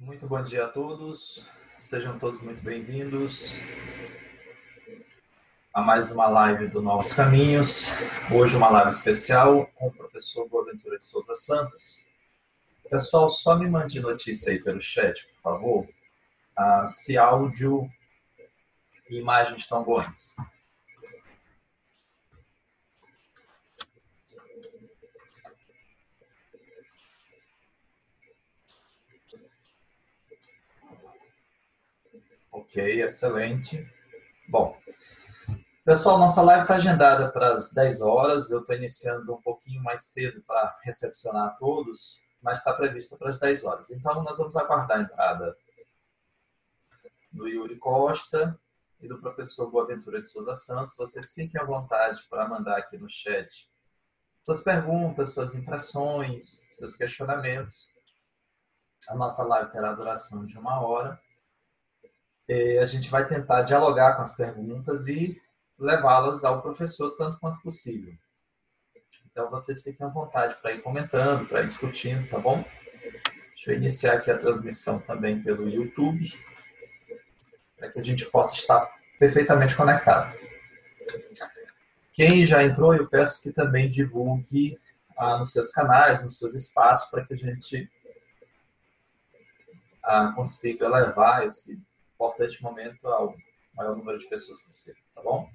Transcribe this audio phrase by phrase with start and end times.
[0.00, 1.46] Muito bom dia a todos,
[1.76, 3.54] sejam todos muito bem-vindos
[5.74, 7.90] a mais uma live do Novos Caminhos.
[8.32, 12.02] Hoje uma live especial com o professor Boaventura de Souza Santos.
[12.88, 15.88] Pessoal, só me mande notícia aí pelo chat, por favor,
[16.56, 17.86] ah, se áudio
[19.10, 20.34] e imagem estão bons.
[32.60, 33.90] Ok, excelente.
[34.46, 34.78] Bom,
[35.82, 38.50] pessoal, nossa live está agendada para as 10 horas.
[38.50, 43.38] Eu estou iniciando um pouquinho mais cedo para recepcionar todos, mas está prevista para as
[43.38, 43.90] 10 horas.
[43.90, 45.56] Então, nós vamos aguardar a entrada
[47.32, 48.60] do Yuri Costa
[49.00, 50.96] e do professor Boaventura de Souza Santos.
[50.98, 53.66] Vocês fiquem à vontade para mandar aqui no chat
[54.44, 57.88] suas perguntas, suas impressões, seus questionamentos.
[59.08, 61.18] A nossa live terá duração de uma hora
[62.80, 65.40] a gente vai tentar dialogar com as perguntas e
[65.78, 68.12] levá-las ao professor tanto quanto possível.
[69.30, 72.64] Então, vocês fiquem à vontade para ir comentando, para ir discutindo, tá bom?
[73.50, 76.32] Deixa eu iniciar aqui a transmissão também pelo YouTube,
[77.76, 80.36] para que a gente possa estar perfeitamente conectado.
[82.12, 84.78] Quem já entrou, eu peço que também divulgue
[85.16, 87.90] ah, nos seus canais, nos seus espaços, para que a gente
[90.02, 91.80] ah, consiga levar esse
[92.20, 93.34] importante momento ao
[93.74, 95.48] maior número de pessoas possível, tá bom?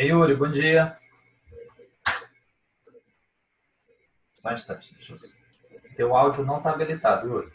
[0.00, 0.98] Ei, Yuri, bom dia.
[4.34, 5.94] Só um instante, deixa eu...
[5.94, 7.52] Teu áudio não está habilitado, Yuri.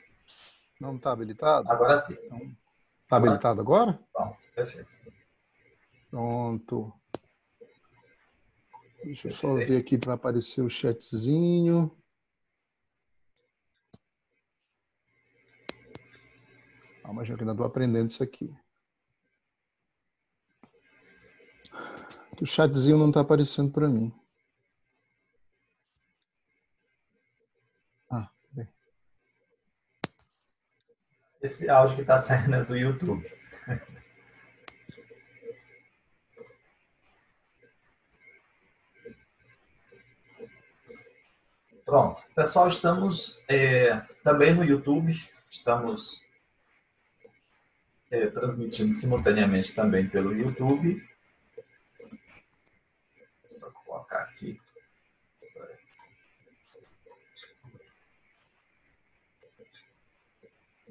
[0.80, 1.68] Não está habilitado?
[1.72, 2.14] Agora sim.
[3.02, 4.00] Está habilitado agora?
[4.14, 4.92] Pronto, perfeito.
[6.12, 6.94] Pronto.
[9.04, 11.98] Deixa eu só ver aqui para aparecer o chatzinho.
[17.02, 18.56] Calma, ainda estou aprendendo isso aqui.
[22.42, 24.14] O chatzinho não está aparecendo para mim.
[28.10, 28.68] Ah, bem.
[31.42, 33.26] Esse áudio que está saindo é do YouTube.
[41.86, 42.22] Pronto.
[42.36, 45.14] Pessoal, estamos é, também no YouTube.
[45.50, 46.22] Estamos
[48.12, 51.02] é, transmitindo simultaneamente também pelo YouTube.
[54.22, 54.58] Aqui.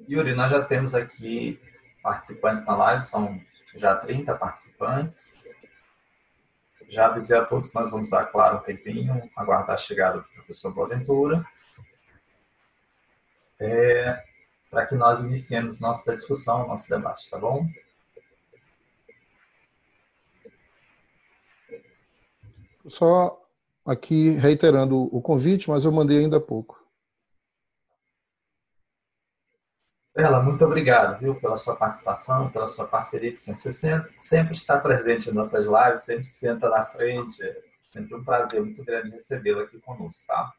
[0.07, 1.59] Yuri, nós já temos aqui
[2.03, 3.41] participantes na live, são
[3.75, 5.35] já 30 participantes.
[6.87, 10.27] Já avisei a todos que nós vamos dar, claro, um tempinho, aguardar a chegada do
[10.29, 11.43] professor Boaventura,
[13.59, 14.23] é,
[14.69, 17.67] para que nós iniciemos nossa discussão, nosso debate, tá bom?
[22.87, 23.41] Só
[23.85, 26.83] aqui reiterando o convite, mas eu mandei ainda há pouco.
[30.15, 35.29] Bela, muito obrigado, viu, pela sua participação, pela sua parceria, que sempre, sempre está presente
[35.29, 37.43] em nossas lives, sempre senta na frente.
[37.43, 37.61] É
[37.91, 40.53] sempre um prazer muito grande recebê-lo aqui conosco, tá?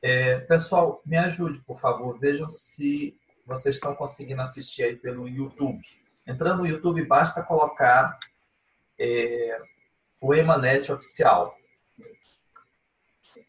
[0.00, 2.18] É, pessoal, me ajude, por favor.
[2.18, 5.82] Vejam se vocês estão conseguindo assistir aí pelo YouTube.
[6.26, 8.18] Entrando no YouTube, basta colocar
[8.98, 9.60] é,
[10.20, 11.56] o Emanet oficial.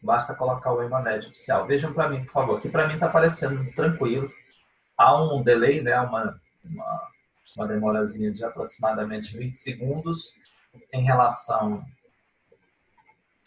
[0.02, 1.66] Basta colocar o Emanet oficial.
[1.66, 2.58] Vejam para mim, por favor.
[2.58, 4.32] Aqui para mim está aparecendo tranquilo.
[4.96, 5.98] Há um delay, né?
[6.00, 7.08] uma, uma,
[7.56, 10.34] uma demorazinha de aproximadamente 20 segundos
[10.92, 11.84] em relação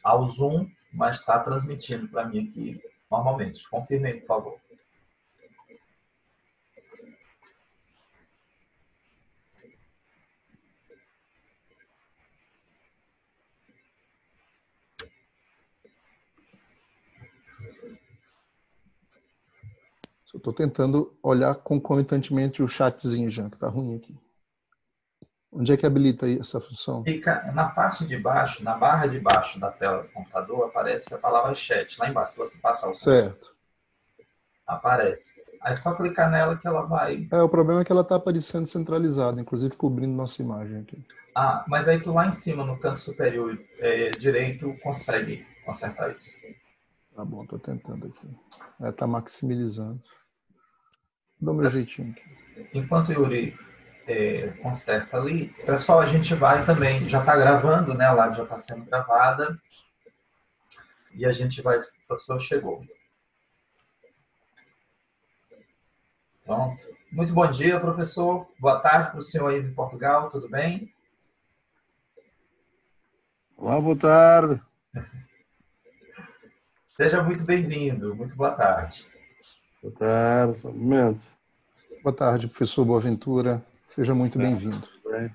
[0.04, 3.68] ao Zoom, mas está transmitindo para mim aqui normalmente.
[3.70, 4.63] Confirmem, por favor.
[20.34, 24.18] Estou tentando olhar concomitantemente o chatzinho já, que está ruim aqui.
[25.52, 27.04] Onde é que habilita essa função?
[27.04, 31.18] Fica na parte de baixo, na barra de baixo da tela do computador, aparece a
[31.20, 32.00] palavra chat.
[32.00, 33.54] Lá embaixo, se você passar o Certo.
[34.66, 35.44] Aparece.
[35.62, 37.28] Aí é só clicar nela que ela vai.
[37.32, 41.06] É, o problema é que ela está aparecendo centralizada, inclusive cobrindo nossa imagem aqui.
[41.36, 46.36] Ah, mas aí tu lá em cima, no canto superior é, direito, consegue consertar isso.
[47.16, 48.28] Tá bom, tô tentando aqui.
[48.82, 50.02] É, tá maximizando.
[51.46, 52.70] O meu jeitinho aqui.
[52.74, 53.58] Enquanto o Yuri
[54.08, 58.06] é, conserta ali, pessoal, a gente vai também, já está gravando, né?
[58.06, 59.60] A live já está sendo gravada.
[61.14, 61.78] E a gente vai.
[61.78, 62.86] O professor chegou.
[66.46, 66.82] Pronto.
[67.12, 68.48] Muito bom dia, professor.
[68.58, 70.94] Boa tarde para o senhor aí de Portugal, tudo bem?
[73.58, 74.62] Olá, boa tarde.
[76.96, 78.16] Seja muito bem-vindo.
[78.16, 79.12] Muito boa tarde.
[79.82, 81.33] Boa tarde, um momento.
[82.04, 83.66] Boa tarde, professor Boaventura.
[83.88, 84.86] Seja muito bem-vindo.
[85.10, 85.32] Bem.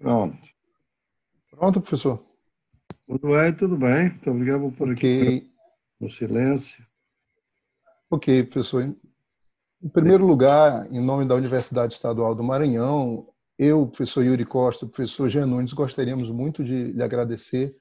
[0.00, 0.38] Pronto.
[1.52, 2.20] Pronto, professor?
[3.06, 4.08] Tudo bem, tudo bem.
[4.10, 5.50] Muito obrigado por aqui okay.
[6.00, 6.84] no silêncio.
[8.10, 8.92] Ok, professor.
[9.86, 15.28] Em primeiro lugar, em nome da Universidade Estadual do Maranhão, eu, professor Yuri Costa, professor
[15.28, 17.72] Jean Nunes, gostaríamos muito de lhe agradecer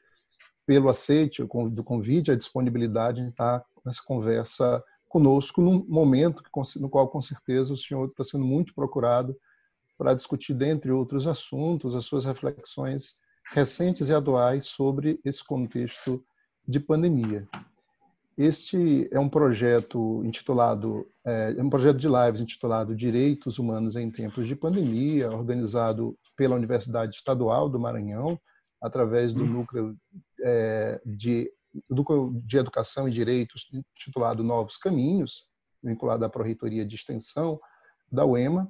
[0.67, 6.43] pelo aceite do convite, a disponibilidade em estar nessa conversa conosco num momento
[6.75, 9.35] no qual, com certeza, o senhor está sendo muito procurado
[9.97, 13.15] para discutir, dentre outros assuntos, as suas reflexões
[13.51, 16.23] recentes e atuais sobre esse contexto
[16.67, 17.47] de pandemia.
[18.37, 24.11] Este é um projeto intitulado, é, é um projeto de lives intitulado Direitos Humanos em
[24.11, 28.37] Tempos de Pandemia, organizado pela Universidade Estadual do Maranhão,
[28.81, 29.95] através do núcleo
[30.41, 31.49] é, de,
[32.43, 35.45] de Educação e Direitos intitulado Novos Caminhos,
[35.81, 37.57] vinculado à Pró-Reitoria de Extensão
[38.11, 38.69] da UEMA,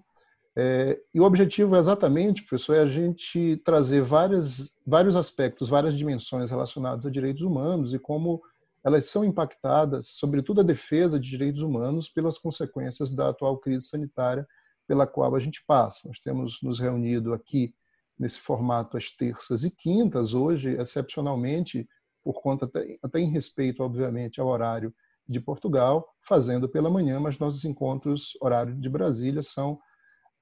[0.57, 5.97] é, e o objetivo é exatamente, professor, é a gente trazer várias, vários aspectos, várias
[5.97, 8.41] dimensões relacionadas a direitos humanos e como
[8.85, 14.47] elas são impactadas, sobretudo a defesa de direitos humanos, pelas consequências da atual crise sanitária
[14.87, 16.07] pela qual a gente passa.
[16.07, 17.73] Nós temos nos reunido aqui
[18.17, 21.89] nesse formato às terças e quintas, hoje, excepcionalmente,
[22.23, 24.93] por conta, até, até em respeito, obviamente, ao horário
[25.27, 29.79] de Portugal, fazendo pela manhã, mas nossos encontros, horário de Brasília, são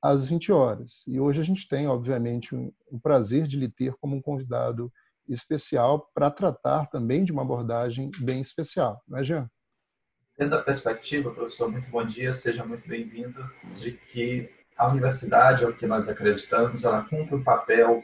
[0.01, 1.04] às 20 horas.
[1.07, 2.54] E hoje a gente tem, obviamente,
[2.92, 4.92] o prazer de lhe ter como um convidado
[5.28, 9.50] especial para tratar também de uma abordagem bem especial, não é, Jean?
[10.38, 13.44] Dentro da perspectiva, professor, muito bom dia, seja muito bem-vindo,
[13.75, 18.03] de que a universidade, ao que nós acreditamos, ela cumpre um papel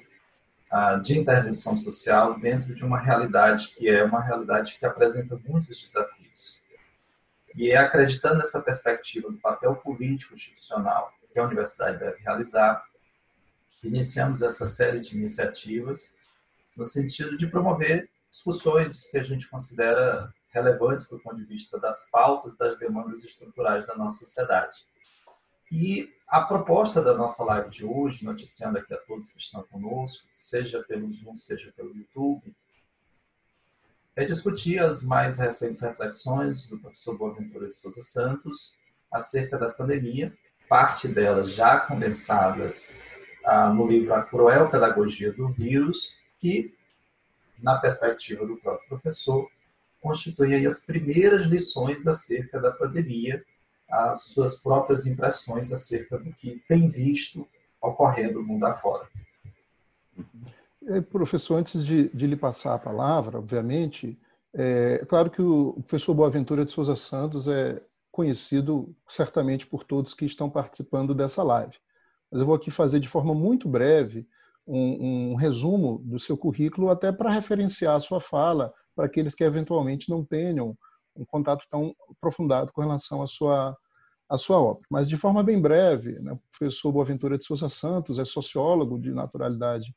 [0.71, 5.81] uh, de intervenção social dentro de uma realidade que é uma realidade que apresenta muitos
[5.81, 6.61] desafios.
[7.55, 12.83] E é acreditando nessa perspectiva do papel político institucional que a universidade deve realizar.
[13.83, 16.13] Iniciamos essa série de iniciativas
[16.79, 22.09] no sentido de promover discussões que a gente considera relevantes do ponto de vista das
[22.09, 24.77] pautas, das demandas estruturais da nossa sociedade.
[25.71, 30.27] E a proposta da nossa live de hoje, noticiando aqui a todos que estão conosco,
[30.35, 32.55] seja pelo Zoom, seja pelo YouTube,
[34.15, 38.73] é discutir as mais recentes reflexões do professor Boaventura de Souza Santos
[39.11, 40.35] acerca da pandemia
[40.69, 43.01] parte delas já condensadas
[43.43, 46.73] ah, no livro A Cruel Pedagogia do Vírus, que,
[47.61, 49.49] na perspectiva do próprio professor,
[50.01, 53.43] constituem as primeiras lições acerca da pandemia,
[53.89, 57.47] as suas próprias impressões acerca do que tem visto
[57.81, 59.07] ocorrendo no mundo afora.
[60.87, 64.17] É, professor, antes de, de lhe passar a palavra, obviamente,
[64.53, 67.81] é, é claro que o professor Boaventura de Souza Santos é,
[68.11, 71.77] conhecido certamente por todos que estão participando dessa live.
[72.31, 74.27] Mas eu vou aqui fazer de forma muito breve
[74.69, 79.43] um, um resumo do seu currículo, até para referenciar a sua fala, para aqueles que
[79.43, 80.77] eventualmente não tenham
[81.15, 83.75] um contato tão aprofundado com relação à sua,
[84.29, 84.83] à sua obra.
[84.89, 89.11] Mas de forma bem breve, né, o professor Boaventura de Souza Santos é sociólogo de
[89.11, 89.93] naturalidade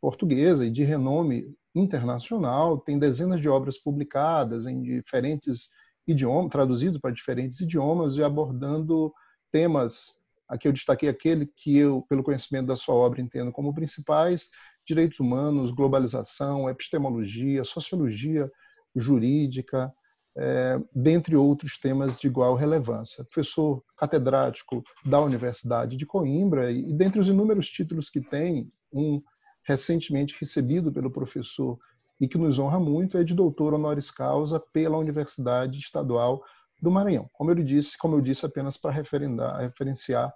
[0.00, 5.68] portuguesa e de renome internacional, tem dezenas de obras publicadas em diferentes
[6.06, 9.12] idioma, traduzido para diferentes idiomas e abordando
[9.50, 10.20] temas.
[10.54, 14.50] Aqui eu destaquei aquele que eu, pelo conhecimento da sua obra, entendo como principais:
[14.86, 18.48] direitos humanos, globalização, epistemologia, sociologia
[18.94, 19.92] jurídica,
[20.36, 23.24] é, dentre outros temas de igual relevância.
[23.24, 29.20] Professor catedrático da Universidade de Coimbra e, dentre os inúmeros títulos que tem, um
[29.64, 31.76] recentemente recebido pelo professor
[32.20, 36.44] e que nos honra muito é de doutor honoris causa pela Universidade Estadual
[36.80, 37.28] do Maranhão.
[37.32, 40.32] Como eu disse, como eu disse apenas para referenciar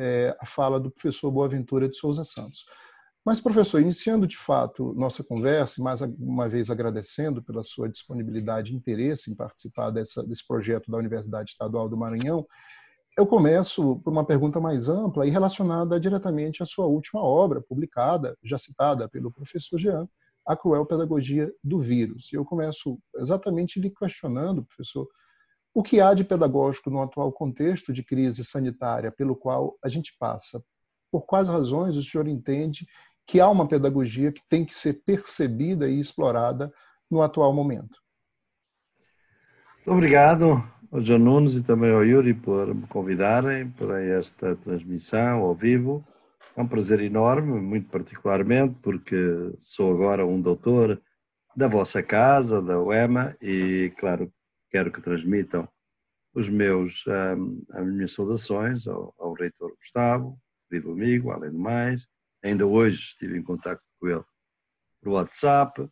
[0.00, 2.64] é, a fala do professor Boaventura de Souza Santos.
[3.24, 8.72] Mas, professor, iniciando de fato nossa conversa, e mais uma vez agradecendo pela sua disponibilidade
[8.72, 12.46] e interesse em participar dessa, desse projeto da Universidade Estadual do Maranhão,
[13.18, 18.34] eu começo por uma pergunta mais ampla e relacionada diretamente à sua última obra, publicada,
[18.42, 20.08] já citada pelo professor Jean,
[20.46, 22.32] A Cruel Pedagogia do Vírus.
[22.32, 25.06] E eu começo exatamente lhe questionando, professor,
[25.72, 30.14] o que há de pedagógico no atual contexto de crise sanitária pelo qual a gente
[30.18, 30.62] passa?
[31.10, 32.86] Por quais razões o senhor entende
[33.26, 36.72] que há uma pedagogia que tem que ser percebida e explorada
[37.10, 37.98] no atual momento.
[39.86, 45.54] Obrigado ao João Nunes e também ao Yuri por me convidarem para esta transmissão ao
[45.54, 46.04] vivo.
[46.56, 49.16] É um prazer enorme, muito particularmente porque
[49.58, 51.00] sou agora um doutor
[51.56, 54.32] da vossa casa, da UEMA, e claro,
[54.70, 55.68] quero que transmitam
[56.32, 62.06] os meus, um, as minhas saudações ao, ao reitor Gustavo, querido amigo, além do mais,
[62.42, 64.24] Ainda hoje estive em contato com ele
[65.00, 65.88] por WhatsApp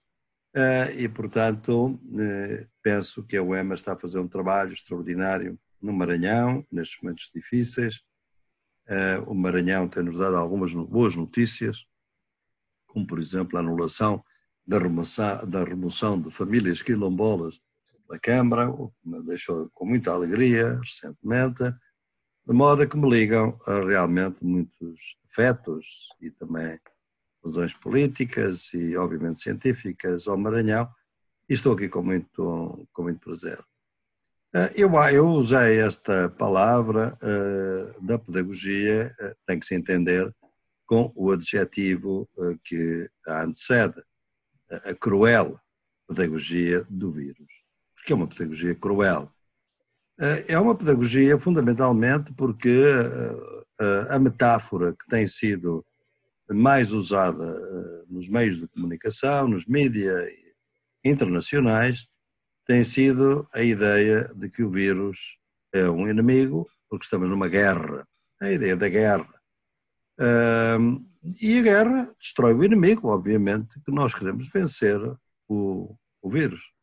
[0.55, 5.93] eh, e, portanto, eh, penso que a UEMA está a fazer um trabalho extraordinário no
[5.93, 8.01] Maranhão, nestes momentos difíceis.
[8.87, 11.87] Eh, o Maranhão tem-nos dado algumas boas notícias,
[12.87, 14.23] como, por exemplo, a anulação
[14.67, 17.61] da remoção, da remoção de famílias quilombolas
[18.09, 21.65] da Câmara, o que me deixou com muita alegria recentemente
[22.49, 26.79] de modo que me ligam a realmente muitos afetos e também
[27.45, 30.89] razões políticas e obviamente científicas ao Maranhão
[31.47, 33.59] e estou aqui com muito, com muito prazer.
[34.55, 40.35] Eh, eu, eu usei esta palavra uh, da pedagogia, uh, tem que se entender
[40.87, 44.03] com o adjetivo uh, que a antecede,
[44.87, 45.61] a cruel
[46.07, 47.58] pedagogia do vírus.
[48.09, 49.31] Porque é uma pedagogia cruel.
[50.19, 53.37] Eh, é uma pedagogia fundamentalmente porque eh,
[53.81, 55.85] eh, a metáfora que tem sido
[56.51, 57.45] mais usada
[58.09, 60.31] nos meios de comunicação, nos mídias
[61.05, 62.07] internacionais,
[62.67, 65.39] tem sido a ideia de que o vírus
[65.71, 68.09] é um inimigo, porque estamos numa guerra.
[68.41, 69.35] A ideia da guerra.
[71.43, 74.99] e a guerra destrói o inimigo, obviamente, que nós queremos vencer
[75.47, 76.78] o, o vírus.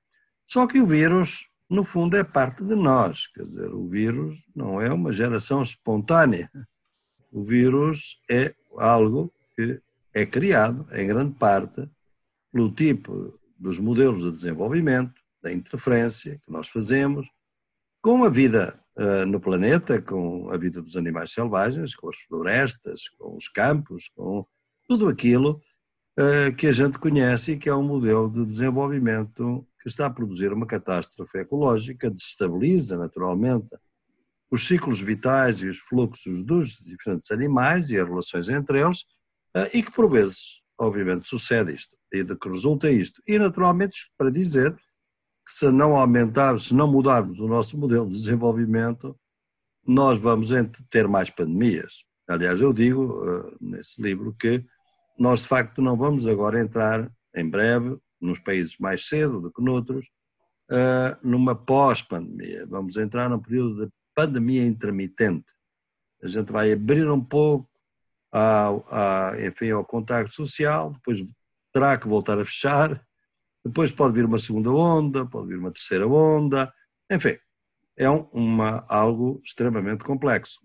[0.45, 4.79] Só que o vírus no fundo é parte de nós, quer dizer, o vírus não
[4.79, 6.49] é uma geração espontânea.
[7.31, 9.81] O vírus é algo que
[10.13, 11.89] é criado, em grande parte,
[12.51, 17.27] pelo tipo dos modelos de desenvolvimento, da interferência que nós fazemos
[18.01, 23.09] com a vida uh, no planeta, com a vida dos animais selvagens, com as florestas,
[23.09, 24.45] com os campos, com
[24.87, 25.61] tudo aquilo
[26.19, 30.09] uh, que a gente conhece e que é um modelo de desenvolvimento que está a
[30.09, 33.67] produzir uma catástrofe ecológica, desestabiliza naturalmente
[34.49, 39.05] os ciclos vitais e os fluxos dos diferentes animais e as relações entre eles,
[39.55, 43.21] eh, e que por vezes, obviamente, sucede isto, e de que resulta isto.
[43.27, 48.15] E naturalmente, para dizer que se não aumentarmos, se não mudarmos o nosso modelo de
[48.17, 49.15] desenvolvimento,
[49.85, 50.49] nós vamos
[50.89, 52.07] ter mais pandemias.
[52.27, 54.65] Aliás, eu digo uh, nesse livro que
[55.19, 59.61] nós de facto não vamos agora entrar em breve nos países mais cedo do que
[59.61, 60.07] noutros,
[60.71, 62.65] uh, numa pós-pandemia.
[62.67, 65.45] Vamos entrar num período de pandemia intermitente.
[66.23, 67.69] A gente vai abrir um pouco
[68.31, 71.19] ao, ao, enfim, ao contacto social, depois
[71.73, 73.01] terá que voltar a fechar,
[73.63, 76.71] depois pode vir uma segunda onda, pode vir uma terceira onda,
[77.11, 77.37] enfim,
[77.97, 80.61] é um, uma, algo extremamente complexo.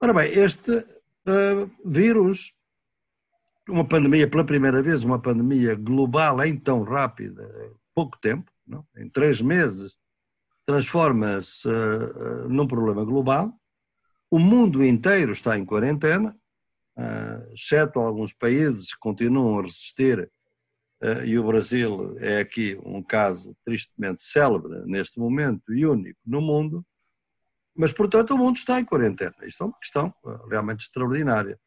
[0.00, 2.52] Ora bem, este uh, vírus
[3.68, 7.48] uma pandemia pela primeira vez, uma pandemia global em tão rápida,
[7.94, 8.86] pouco tempo, não?
[8.96, 9.96] em três meses,
[10.66, 13.52] transforma-se uh, num problema global.
[14.30, 16.36] O mundo inteiro está em quarentena,
[16.98, 20.30] uh, exceto alguns países que continuam a resistir,
[21.02, 26.40] uh, e o Brasil é aqui um caso tristemente célebre neste momento e único no
[26.40, 26.84] mundo.
[27.76, 29.34] Mas, portanto, o mundo está em quarentena.
[29.42, 30.14] Isto é uma questão
[30.48, 31.58] realmente extraordinária.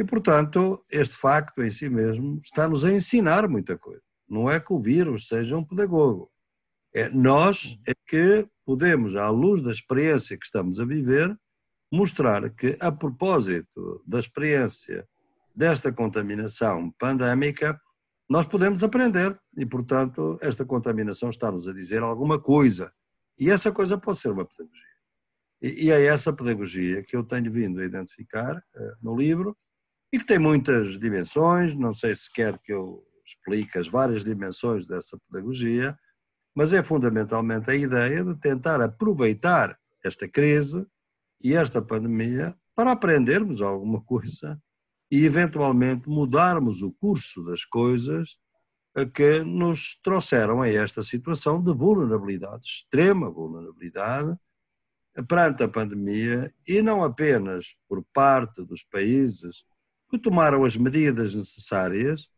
[0.00, 4.00] E, portanto, este facto em si mesmo está-nos a ensinar muita coisa.
[4.26, 6.30] Não é que o vírus seja um pedagogo.
[6.94, 11.38] É, nós é que podemos, à luz da experiência que estamos a viver,
[11.92, 15.06] mostrar que, a propósito da experiência
[15.54, 17.78] desta contaminação pandémica,
[18.26, 22.90] nós podemos aprender e, portanto, esta contaminação está-nos a dizer alguma coisa.
[23.38, 24.86] E essa coisa pode ser uma pedagogia.
[25.60, 29.54] E, é essa pedagogia que eu tenho vindo a identificar uh, no livro
[30.12, 31.74] e que tem muitas dimensões.
[31.74, 35.96] Não sei se quer que eu explique as várias dimensões dessa pedagogia,
[36.54, 40.84] mas é fundamentalmente a ideia de tentar aproveitar esta crise
[41.40, 44.60] e esta pandemia para aprendermos alguma coisa
[45.10, 48.38] e eventualmente mudarmos o curso das coisas
[49.14, 54.36] que nos trouxeram a esta situação de vulnerabilidade, extrema vulnerabilidade,
[55.28, 59.64] perante a pandemia e não apenas por parte dos países
[60.10, 62.30] que tomaram as medidas necessárias,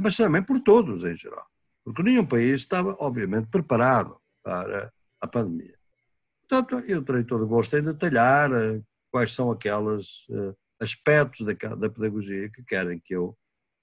[0.00, 1.46] mas também por todos em geral
[1.84, 5.76] porque nenhum país estava, obviamente, preparado para a pandemia.
[6.40, 11.52] Portanto, eu terei todo o gosto em detalhar eh, quais são aqueles eh, aspectos da,
[11.74, 13.36] da pedagogia que querem que eu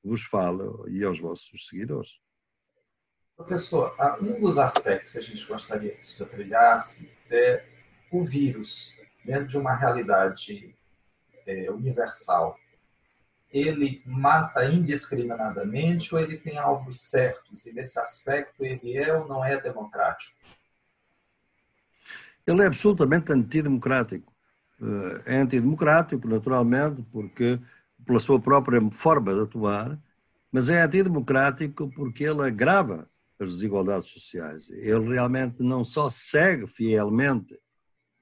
[0.04, 2.20] vos fale e aos vossos seguidores.
[3.36, 7.66] Professor, um dos aspectos que a gente gostaria que o senhor trilhasse é
[8.12, 8.94] o vírus,
[9.24, 10.76] dentro de uma realidade
[11.46, 12.58] é, universal
[13.52, 19.44] ele mata indiscriminadamente ou ele tem alvos certos e nesse aspecto ele é ou não
[19.44, 20.38] é democrático?
[22.46, 24.32] Ele é absolutamente antidemocrático.
[24.82, 27.60] Eh, é antidemocrático, naturalmente, porque
[28.06, 30.00] pela sua própria forma de atuar,
[30.52, 34.70] mas é antidemocrático porque ele agrava as desigualdades sociais.
[34.70, 37.60] Ele realmente não só segue fielmente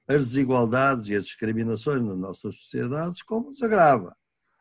[0.06, 4.16] as desigualdades e as discriminações nas nossas sociedades, como as agrava.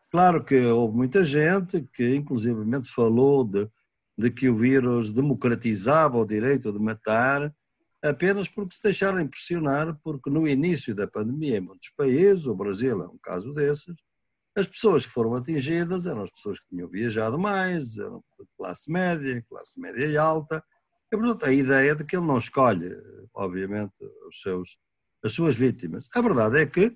[0.10, 3.70] Claro que houve muita gente que, inclusivamente, falou de,
[4.18, 7.54] de que o vírus democratizava o direito de matar
[8.02, 13.02] apenas porque se deixaram impressionar, porque no início da pandemia, em muitos países, o Brasil
[13.04, 13.94] é um caso desses,
[14.56, 18.24] as pessoas que foram atingidas eram as pessoas que tinham viajado mais, eram
[18.58, 20.64] classe média, classe média e alta,
[21.12, 22.90] e, portanto, a ideia de que ele não escolhe,
[23.34, 23.94] obviamente,
[24.28, 24.78] os seus,
[25.24, 26.10] as suas vítimas.
[26.14, 26.96] A verdade é que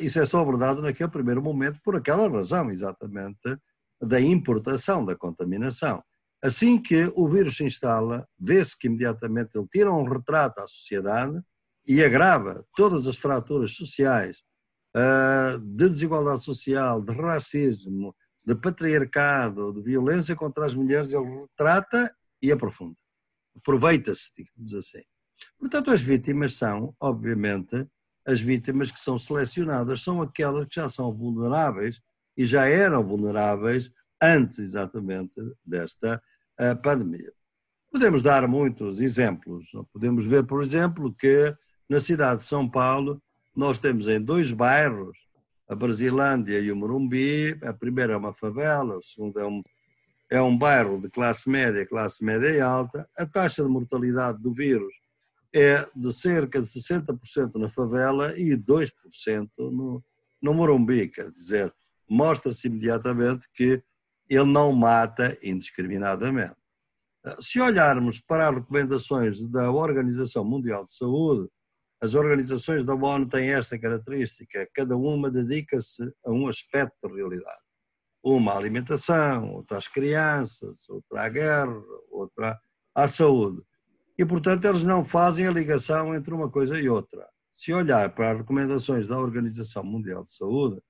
[0.00, 3.58] isso é só verdade naquele primeiro momento, por aquela razão, exatamente,
[4.00, 6.02] da importação da contaminação.
[6.42, 11.40] Assim que o vírus se instala, vê-se que imediatamente ele tira um retrato à sociedade
[11.86, 14.38] e agrava todas as fraturas sociais,
[14.96, 22.14] uh, de desigualdade social, de racismo, de patriarcado, de violência contra as mulheres, ele retrata
[22.40, 22.96] e aprofunda.
[23.56, 25.02] Aproveita-se, digamos assim.
[25.58, 27.86] Portanto, as vítimas são, obviamente,
[28.28, 31.98] as vítimas que são selecionadas são aquelas que já são vulneráveis
[32.36, 33.90] e já eram vulneráveis
[34.22, 36.22] antes exatamente desta
[36.60, 37.32] uh, pandemia.
[37.90, 39.70] Podemos dar muitos exemplos.
[39.94, 41.54] Podemos ver, por exemplo, que
[41.88, 43.18] na cidade de São Paulo
[43.56, 45.16] nós temos em dois bairros,
[45.66, 49.62] a Brasilândia e o Morumbi, a primeira é uma favela, o segundo é um,
[50.30, 54.52] é um bairro de classe média, classe média e alta, a taxa de mortalidade do
[54.52, 54.92] vírus
[55.54, 60.04] é de cerca de 60% na favela e 2% no,
[60.40, 61.72] no Morumbi, quer dizer,
[62.08, 63.82] mostra-se imediatamente que
[64.28, 66.56] ele não mata indiscriminadamente.
[67.40, 71.48] Se olharmos para as recomendações da Organização Mundial de Saúde,
[72.00, 77.62] as organizações da ONU têm esta característica, cada uma dedica-se a um aspecto da realidade.
[78.22, 82.58] Uma à alimentação, outra às crianças, outra à guerra, outra
[82.94, 83.62] à saúde.
[84.18, 87.24] E, portanto, eles não fazem a ligação entre uma coisa e outra.
[87.54, 90.80] Se olhar para as recomendações da Organização Mundial de Saúde,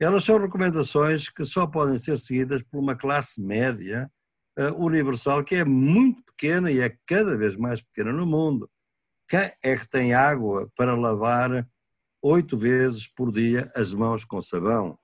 [0.00, 4.10] elas são recomendações que só podem ser seguidas por uma classe média
[4.58, 8.68] uh, universal que é muito pequena e é cada vez mais pequena no mundo.
[9.28, 11.66] Quem é que tem água para lavar
[12.22, 14.98] oito vezes por dia as mãos com sabão?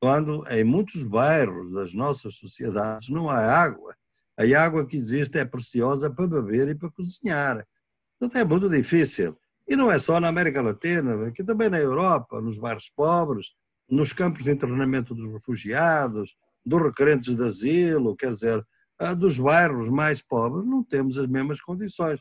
[0.00, 3.96] Quando em muitos bairros das nossas sociedades não há água
[4.38, 7.66] a água que existe é preciosa para beber e para cozinhar.
[8.18, 9.36] Portanto, é muito difícil.
[9.66, 13.48] E não é só na América Latina, aqui também na Europa, nos bairros pobres,
[13.88, 18.64] nos campos de internamento dos refugiados, dos requerentes de asilo, quer dizer,
[19.16, 22.20] dos bairros mais pobres, não temos as mesmas condições.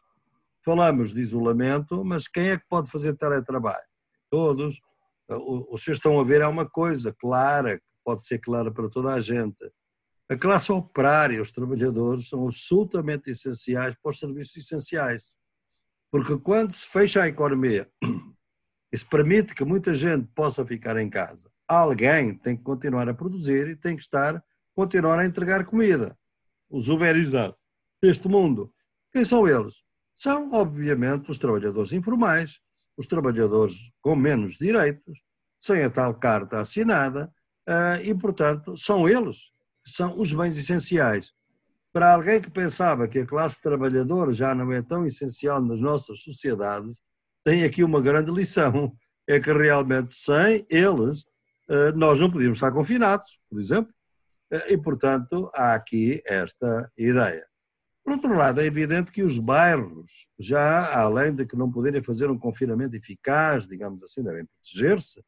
[0.64, 3.88] Falamos de isolamento, mas quem é que pode fazer teletrabalho?
[4.30, 4.82] Todos.
[5.30, 9.14] O, senhores estão a ver é uma coisa clara, que pode ser clara para toda
[9.14, 9.58] a gente.
[10.30, 15.24] A classe operária, os trabalhadores, são absolutamente essenciais para os serviços essenciais.
[16.12, 17.88] Porque quando se fecha a economia
[18.94, 23.70] se permite que muita gente possa ficar em casa, alguém tem que continuar a produzir
[23.70, 24.44] e tem que estar,
[24.76, 26.18] continuar a entregar comida.
[26.70, 27.58] Os uberizados
[28.02, 28.74] deste mundo.
[29.14, 29.76] Quem são eles?
[30.14, 32.60] São, obviamente, os trabalhadores informais,
[32.98, 35.22] os trabalhadores com menos direitos,
[35.58, 37.34] sem a tal carta assinada,
[37.66, 39.54] eh, e, portanto, são eles
[39.90, 41.34] são os bens essenciais.
[41.94, 46.22] para alguém que pensava que a classe trabalhadora já não é tão essencial nas nossas
[46.22, 46.96] sociedades,
[47.44, 48.94] tem aqui uma grande lição.
[49.28, 51.26] É que realmente sem eles
[51.70, 53.94] eh, nós não podíamos estar confinados, por exemplo.
[54.52, 57.46] Eh, e, portanto, há aqui esta ideia.
[58.04, 62.30] Por outro lado, é evidente que os bairros, já além de que não poderem fazer
[62.30, 65.22] um confinamento eficaz, digamos assim, devem proteger-se.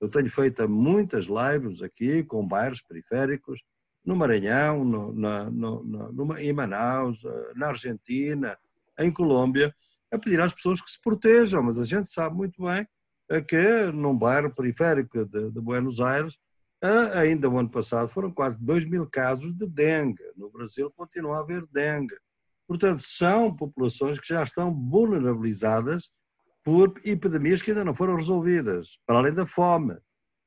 [0.00, 3.60] Eu tenho feito muitas lives aqui com bairros periféricos,
[4.04, 8.58] no Maranhão, no, na, no, em Manaus, eh, na Argentina,
[8.98, 9.74] em Colômbia,
[10.12, 12.86] a pedir às pessoas que se protejam, mas a gente sabe muito bem
[13.30, 16.38] eh, que num bairro periférico de, de Buenos Aires,
[16.82, 20.22] eh, ainda o ano passado foram quase 2 mil casos de dengue.
[20.36, 22.14] No Brasil continua a haver dengue.
[22.68, 26.12] Portanto, são populações que já estão vulnerabilizadas
[26.62, 29.96] por epidemias que ainda não foram resolvidas, para além da fome,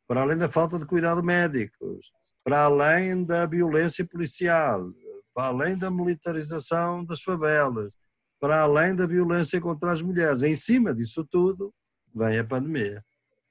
[0.08, 2.12] para além da falta de cuidado médicos,
[2.48, 4.94] para além da violência policial,
[5.34, 7.92] para além da militarização das favelas,
[8.40, 10.44] para além da violência contra as mulheres.
[10.44, 11.74] Em cima disso tudo,
[12.16, 13.04] vem a pandemia.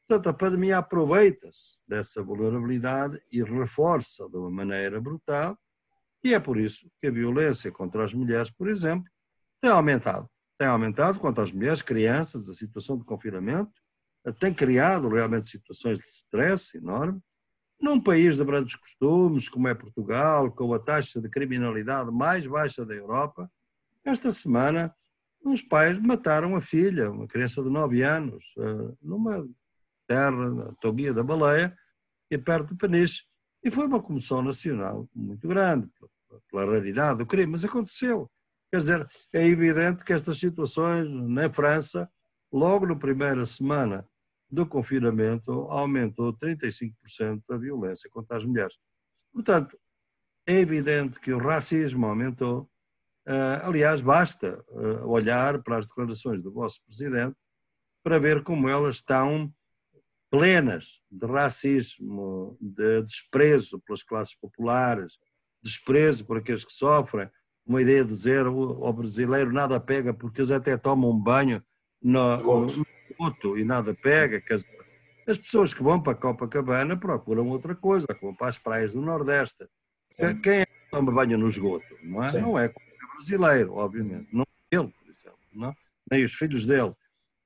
[0.09, 5.59] Portanto, a pandemia aproveita-se dessa vulnerabilidade e reforça de uma maneira brutal,
[6.25, 9.13] e é por isso que a violência contra as mulheres, por exemplo,
[9.61, 10.27] tem aumentado.
[10.57, 13.73] Tem aumentado contra as mulheres, crianças, a situação de confinamento,
[14.39, 17.21] tem criado realmente situações de stress enorme,
[17.81, 22.85] num país de grandes costumes, como é Portugal, com a taxa de criminalidade mais baixa
[22.85, 23.51] da Europa,
[24.05, 24.95] esta semana
[25.45, 29.47] uns pais mataram a filha, uma criança de 9 anos, eh, numa
[30.07, 31.77] terra, na Toguia da Baleia,
[32.31, 33.23] e perto de Peniche.
[33.63, 35.89] E foi uma comoção nacional muito grande,
[36.51, 38.31] pela raridade do crime, mas aconteceu.
[38.71, 42.11] Quer dizer, é evidente que estas situações na França,
[42.53, 44.07] logo na primeira semana
[44.51, 48.79] do confinamento aumentou 35% a violência contra as mulheres.
[49.33, 49.79] Portanto,
[50.47, 52.71] é evidente que o racismo aumentou.
[53.27, 57.37] Uh, aliás, basta uh, olhar para as declarações do vosso presidente
[58.03, 59.53] para ver como elas estão
[60.31, 65.19] plenas de racismo, de desprezo pelas classes populares,
[65.61, 67.29] desprezo por aqueles que sofrem,
[67.67, 71.61] uma ideia de dizer ao brasileiro nada pega porque eles até tomam um banho
[72.01, 72.87] no, no,
[73.57, 74.43] e nada pega.
[75.27, 79.67] as pessoas que vão para Copacabana procuram outra coisa, como para as praias do Nordeste.
[80.15, 80.41] Sim.
[80.41, 81.87] Quem é que toma banho no esgoto?
[82.03, 82.73] Não é, não é
[83.17, 84.29] brasileiro, obviamente.
[84.33, 85.75] Não é ele, por exemplo, não?
[86.11, 86.95] nem os filhos dele.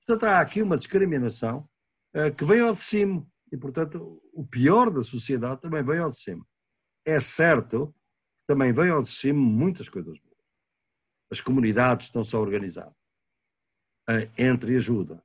[0.07, 1.69] Portanto, há aqui uma discriminação
[2.15, 3.27] uh, que vem ao de cima.
[3.53, 6.47] E, portanto, o pior da sociedade também vem ao de cima.
[7.05, 7.93] É certo
[8.41, 10.31] que também vem ao de cima muitas coisas boas.
[11.31, 15.23] As comunidades estão-se a organizar uh, entre ajuda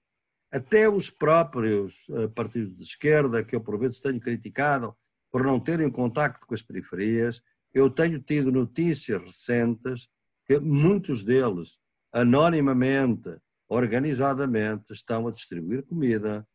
[0.56, 4.96] até os próprios eh, partidos de esquerda, que eu por vezes tenho criticado
[5.30, 7.42] por não terem contacto com as periferias,
[7.74, 10.08] eu tenho tido notícias recentes
[10.46, 11.80] que muitos deles,
[12.14, 13.38] anonimamente,
[13.68, 16.48] organizadamente, estão a distribuir comida,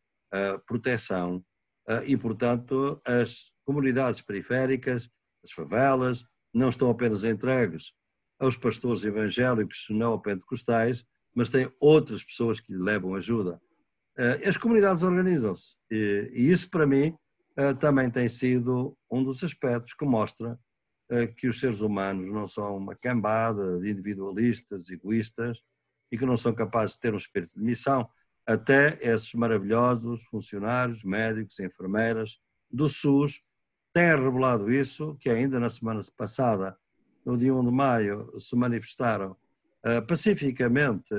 [0.65, 1.45] proteção,
[2.07, 5.11] e, portanto, as comunidades periféricas,
[5.43, 7.93] as favelas, não estão apenas entregues
[8.39, 13.61] aos pastores evangélicos, não a pentecostais, mas têm outras pessoas que lhe levam ajuda.
[14.17, 17.15] Eh, as comunidades organizam-se e, isso, para mim,
[17.55, 20.59] eh, também tem sido um dos aspectos que mostra
[21.09, 25.63] eh, que os seres humanos não são uma cambada de individualistas, egoístas
[26.11, 28.09] e que não são capazes de ter um espírito de missão.
[28.45, 32.37] Até esses maravilhosos funcionários, médicos, enfermeiras
[32.69, 33.41] do SUS
[33.93, 36.75] têm revelado isso, que ainda na semana passada,
[37.25, 39.37] no dia 1 de maio, se manifestaram
[40.07, 41.13] pacificamente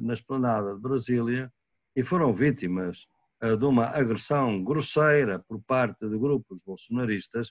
[0.00, 1.52] na esplanada de Brasília
[1.98, 3.08] e foram vítimas
[3.42, 7.48] uh, de uma agressão grosseira por parte de grupos bolsonaristas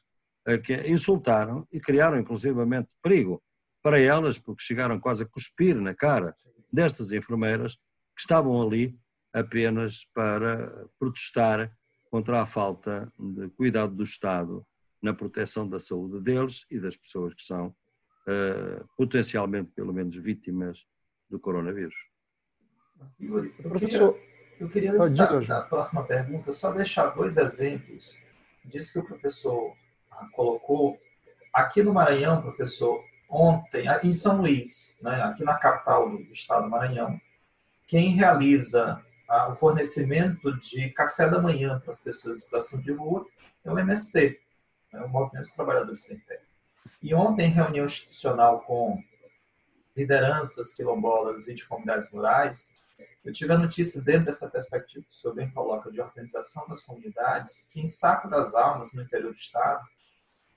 [0.47, 3.43] uh, que insultaram e criaram inclusivamente perigo
[3.83, 6.33] para elas, porque chegaram quase a cuspir na cara
[6.71, 7.75] destas enfermeiras
[8.15, 8.97] que estavam ali
[9.33, 11.69] apenas para protestar
[12.09, 14.65] contra a falta de cuidado do Estado
[15.01, 20.87] na proteção da saúde deles e das pessoas que são uh, potencialmente, pelo menos, vítimas
[21.29, 21.95] do coronavírus.
[23.61, 24.17] Professor,
[24.59, 28.17] eu queria, antes da, da, próxima pergunta, só deixar dois exemplos
[28.65, 29.75] disso que o professor
[30.11, 30.99] ah, colocou.
[31.53, 36.69] Aqui no Maranhão, professor, ontem, em São Luís, né, aqui na capital do estado do
[36.69, 37.19] Maranhão,
[37.87, 42.91] quem realiza ah, o fornecimento de café da manhã para as pessoas em situação de
[42.91, 43.25] rua
[43.63, 44.39] é o MST,
[44.91, 46.41] né, o Movimento dos Trabalhadores Sem Terra.
[47.01, 49.01] E ontem, em reunião institucional com
[49.95, 52.73] lideranças quilombolas e de comunidades rurais,
[53.23, 56.81] eu tive a notícia, dentro dessa perspectiva que o senhor bem coloca, de organização das
[56.81, 59.83] comunidades, que em Saco das Almas, no interior do estado,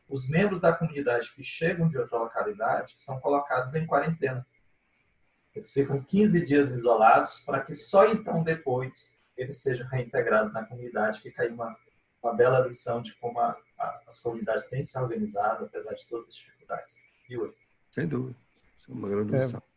[0.08, 4.46] os membros da comunidade que chegam de outra localidade são colocados em quarentena.
[5.54, 11.20] Eles ficam 15 dias isolados para que só então depois eles sejam reintegrados na comunidade.
[11.20, 11.76] Fica aí uma,
[12.22, 16.28] uma bela lição de como a, a, as comunidades têm se organizado, apesar de todas
[16.28, 16.96] as dificuldades.
[17.28, 17.54] Yuri.
[17.90, 18.38] Sem dúvida.
[18.78, 19.62] Isso é uma grande lição.
[19.64, 19.69] É.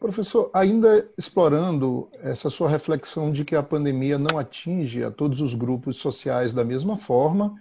[0.00, 5.52] Professor, ainda explorando essa sua reflexão de que a pandemia não atinge a todos os
[5.52, 7.54] grupos sociais da mesma forma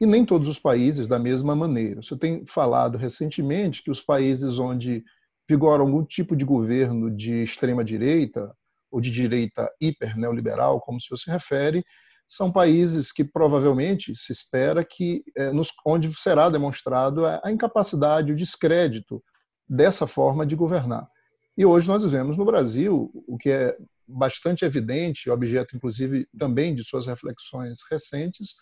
[0.00, 2.02] e nem todos os países da mesma maneira.
[2.02, 5.04] Senhor tem falado recentemente que os países onde
[5.46, 8.50] vigora algum tipo de governo de extrema-direita
[8.90, 11.84] ou de direita hiper neoliberal, como o senhor se refere,
[12.26, 18.36] são países que provavelmente se espera que é, nos, onde será demonstrado a incapacidade, o
[18.36, 19.22] descrédito
[19.68, 21.06] dessa forma de governar.
[21.56, 26.82] E hoje nós vivemos no Brasil, o que é bastante evidente, objeto inclusive também de
[26.82, 28.54] suas reflexões recentes,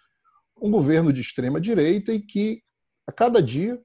[0.60, 2.62] um governo de extrema direita e que
[3.06, 3.80] a cada dia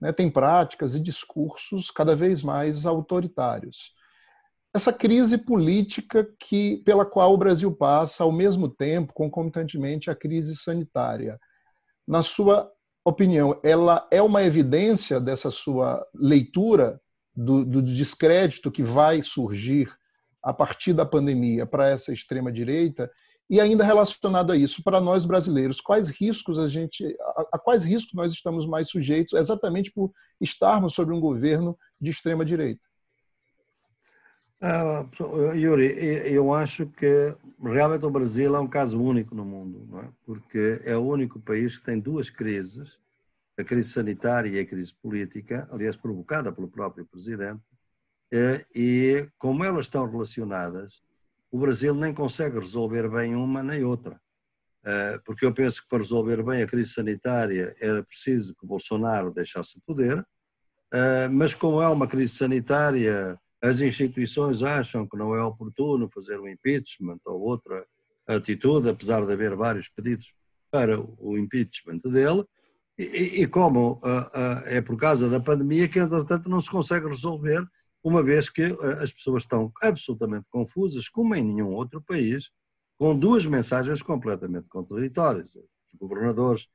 [0.00, 3.94] né, tem práticas e discursos cada vez mais autoritários.
[4.72, 10.56] Essa crise política que pela qual o Brasil passa ao mesmo tempo, concomitantemente, a crise
[10.56, 11.38] sanitária.
[12.06, 12.70] Na sua
[13.04, 17.00] opinião, ela é uma evidência dessa sua leitura
[17.40, 19.90] do, do descrédito que vai surgir
[20.42, 23.10] a partir da pandemia para essa extrema direita
[23.48, 27.82] e ainda relacionado a isso, para nós brasileiros, quais riscos a gente, a, a, quais
[27.82, 32.80] riscos nós estamos mais sujeitos, exatamente por estarmos sobre um governo de extrema direita?
[34.62, 35.06] Ah,
[35.54, 35.86] Yuri,
[36.32, 40.08] eu acho que realmente o Brasil é um caso único no mundo, é?
[40.26, 43.00] porque é o único país que tem duas crises
[43.60, 47.62] a crise sanitária e a crise política, aliás, provocada pelo próprio presidente,
[48.32, 51.02] eh, e como elas estão relacionadas,
[51.50, 54.20] o Brasil nem consegue resolver bem uma nem outra.
[54.84, 59.32] Eh, porque eu penso que para resolver bem a crise sanitária era preciso que Bolsonaro
[59.32, 60.24] deixasse o poder,
[60.92, 66.40] eh, mas como é uma crise sanitária, as instituições acham que não é oportuno fazer
[66.40, 67.84] um impeachment ou outra
[68.26, 70.34] atitude, apesar de haver vários pedidos
[70.70, 72.44] para o impeachment dele,
[73.00, 77.06] e, e como uh, uh, é por causa da pandemia que, entretanto, não se consegue
[77.06, 77.66] resolver,
[78.02, 82.50] uma vez que uh, as pessoas estão absolutamente confusas, como em nenhum outro país,
[82.98, 85.46] com duas mensagens completamente contraditórias.
[85.54, 86.68] Os governadores,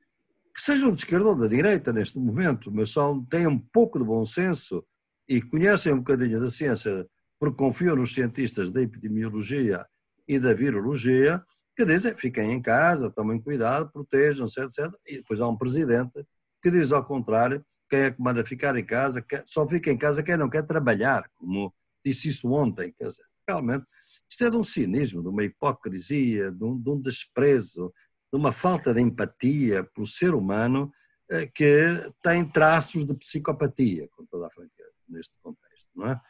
[0.52, 4.04] que sejam de esquerda ou da direita neste momento, mas são, têm um pouco de
[4.04, 4.84] bom senso
[5.28, 7.06] e conhecem um bocadinho da ciência,
[7.38, 9.86] porque confiam nos cientistas da epidemiologia
[10.26, 11.40] e da virologia,
[11.76, 14.90] que dizem fiquem em casa, tomem cuidado, protejam-se, etc.
[15.06, 16.26] E depois há um presidente
[16.62, 20.22] que diz ao contrário, quem é que manda ficar em casa, só fica em casa
[20.22, 21.72] quem não quer trabalhar, como
[22.04, 22.92] disse isso ontem.
[22.98, 23.84] Quer dizer, realmente,
[24.28, 27.92] isto é de um cinismo, de uma hipocrisia, de um, de um desprezo,
[28.32, 30.90] de uma falta de empatia pelo ser humano
[31.30, 31.88] eh, que
[32.22, 35.88] tem traços de psicopatia, com toda a franqueza, neste contexto.
[35.94, 36.20] Não é?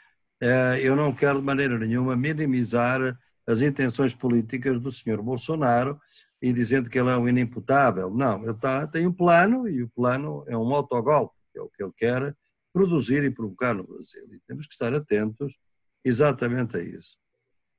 [0.43, 6.01] Eh, eu não quero de maneira nenhuma minimizar as intenções políticas do senhor Bolsonaro
[6.43, 8.11] e dizendo que ele é um inimputável.
[8.11, 11.71] Não, ele tá, tem um plano e o plano é um autogolpe, que é o
[11.71, 12.37] que ele quer
[12.73, 14.23] produzir e provocar no Brasil.
[14.35, 15.57] E temos que estar atentos
[16.05, 17.19] exatamente a isso.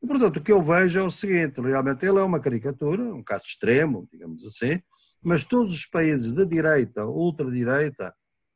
[0.01, 3.23] E, portanto, o que eu vejo é o seguinte: realmente ele é uma caricatura, um
[3.23, 4.81] caso extremo, digamos assim,
[5.21, 8.13] mas todos os países da direita, ultradireita,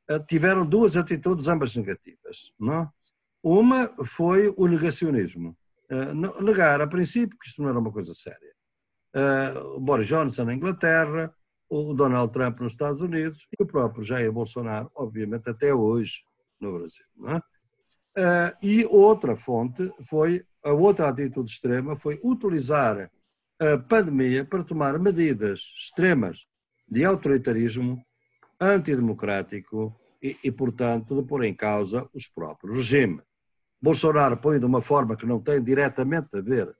[0.09, 2.53] eh, tiveram duas atitudes ambas negativas.
[2.59, 2.89] Não?
[3.43, 5.57] Uma foi o negacionismo
[5.91, 8.53] uh, negar a princípio que isto não era uma coisa séria.
[9.15, 11.33] Uh, Boris Johnson na Inglaterra,
[11.69, 16.23] o Donald Trump nos Estados Unidos e o próprio Jair Bolsonaro, obviamente até hoje
[16.59, 17.05] no Brasil.
[17.17, 23.09] Uh, e outra fonte foi, a outra atitude extrema foi utilizar
[23.59, 26.45] a pandemia para tomar medidas extremas
[26.89, 28.03] de autoritarismo
[28.59, 33.23] antidemocrático e, e, portanto, de pôr em causa os próprios regimes.
[33.81, 36.75] Bolsonaro põe de uma forma que não tem diretamente a ver,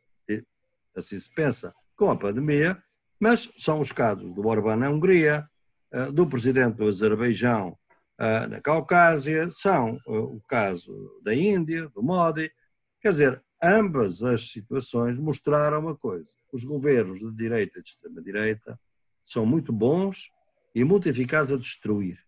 [0.95, 2.77] assim se pensa, com a pandemia,
[3.19, 5.47] mas são os casos do Orbán na Hungria,
[5.91, 7.77] eh, do presidente do Azerbaijão
[8.17, 12.51] eh, na Caucásia, são eh, o caso da Índia, do Modi.
[12.99, 18.79] Quer dizer, ambas as situações mostraram uma coisa: os governos de direita e de extrema-direita
[19.25, 20.31] são muito bons
[20.73, 22.19] e muito eficazes a destruir,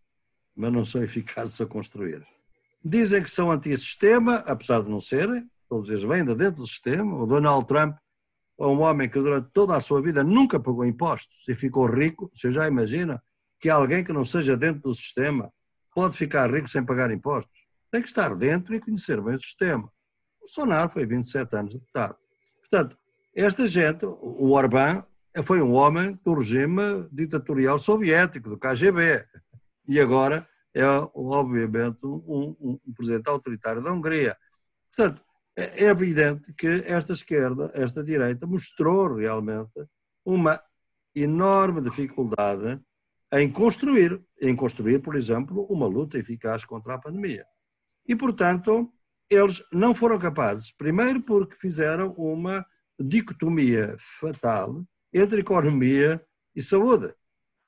[0.55, 2.25] mas não são eficazes a construir.
[2.83, 7.15] Dizem que são anti-sistema, apesar de não serem, todos eles vêm de dentro do sistema.
[7.15, 7.95] O Donald Trump
[8.59, 12.29] é um homem que durante toda a sua vida nunca pagou impostos e ficou rico.
[12.35, 13.23] Você já imagina
[13.59, 15.51] que alguém que não seja dentro do sistema
[15.95, 17.57] pode ficar rico sem pagar impostos?
[17.89, 19.89] Tem que estar dentro e conhecer bem o sistema.
[20.41, 22.17] O Sonar foi 27 anos deputado.
[22.59, 22.97] Portanto,
[23.33, 25.03] esta gente, o Orbán,
[25.43, 29.25] foi um homem do regime ditatorial soviético, do KGB.
[29.87, 30.83] e agora é,
[31.13, 34.35] obviamente, um, um, um presidente autoritário da Hungria.
[34.95, 35.21] Portanto,
[35.55, 39.71] é, é evidente que esta esquerda, esta direita, mostrou realmente
[40.25, 40.59] uma
[41.15, 42.79] enorme dificuldade
[43.31, 47.45] em construir, em construir, por exemplo, uma luta eficaz contra a pandemia.
[48.07, 48.91] E, portanto,
[49.29, 52.65] eles não foram capazes, primeiro porque fizeram uma
[52.99, 56.21] dicotomia fatal entre economia
[56.55, 57.13] e saúde.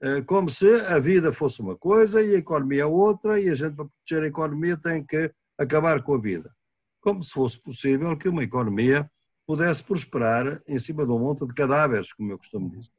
[0.05, 3.75] Eh, como se a vida fosse uma coisa e a economia outra, e a gente,
[3.75, 6.55] para proteger a economia, tem que acabar com a vida.
[7.01, 9.09] Como se fosse possível que uma economia
[9.47, 12.91] pudesse prosperar em cima de um monte de cadáveres, como eu costumo dizer.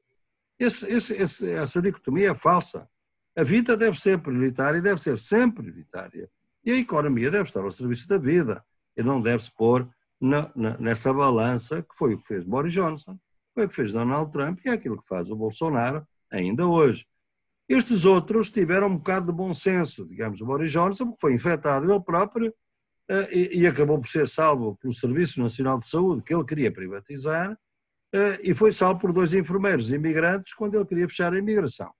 [0.58, 2.88] Esse, esse, esse, essa dicotomia é falsa.
[3.36, 6.28] A vida deve ser prioritária e deve ser sempre prioritária.
[6.64, 8.64] E a economia deve estar ao serviço da vida
[8.96, 9.88] e não deve-se pôr
[10.20, 13.16] na, na, nessa balança que foi o que fez Boris Johnson,
[13.54, 17.06] foi o que fez Donald Trump e é aquilo que faz o Bolsonaro ainda hoje.
[17.68, 21.90] Estes outros tiveram um bocado de bom senso, digamos, o Boris Johnson, porque foi infectado
[21.90, 22.54] ele próprio
[23.08, 27.58] eh, e, acabou por ser salvo pelo Serviço Nacional de Saúde, que ele queria privatizar,
[28.12, 31.92] eh, e foi salvo por dois enfermeiros imigrantes quando ele queria fechar a imigração.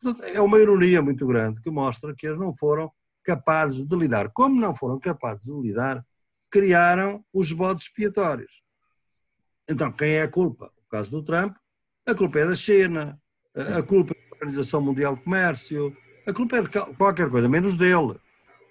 [0.00, 2.90] Portanto, é uma ironia muito grande que mostra que eles não foram
[3.22, 4.30] capazes de lidar.
[4.30, 6.04] Como não foram capazes de lidar,
[6.48, 8.62] criaram os bodes expiatórios.
[9.68, 10.72] Então, quem é a culpa?
[10.76, 11.54] No caso do Trump,
[12.06, 13.19] a culpa é da China,
[13.54, 17.76] a culpa é da Organização Mundial do Comércio, a culpa é de qualquer coisa, menos
[17.76, 18.16] dele,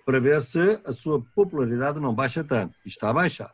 [0.05, 2.75] para ver se a sua popularidade não baixa tanto.
[2.85, 3.51] E está a baixar.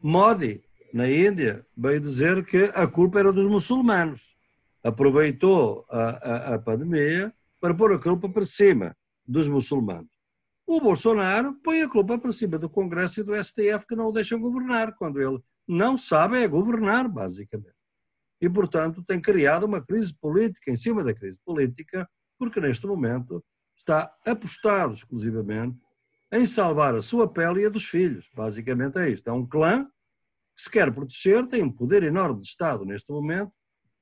[0.00, 0.62] Modi,
[0.92, 4.36] na Índia, veio dizer que a culpa era dos muçulmanos.
[4.82, 10.12] Aproveitou a, a, a pandemia para pôr a culpa para cima dos muçulmanos.
[10.66, 14.12] O Bolsonaro põe a culpa para cima do Congresso e do STF que não o
[14.12, 17.73] deixam governar, quando ele não sabe é governar, basicamente
[18.44, 22.06] e, portanto, tem criado uma crise política em cima da crise política,
[22.38, 23.42] porque neste momento
[23.74, 25.78] está apostado exclusivamente
[26.30, 28.28] em salvar a sua pele e a dos filhos.
[28.34, 29.26] Basicamente é isto.
[29.28, 29.86] É um clã
[30.54, 33.50] que se quer proteger, tem um poder enorme de Estado neste momento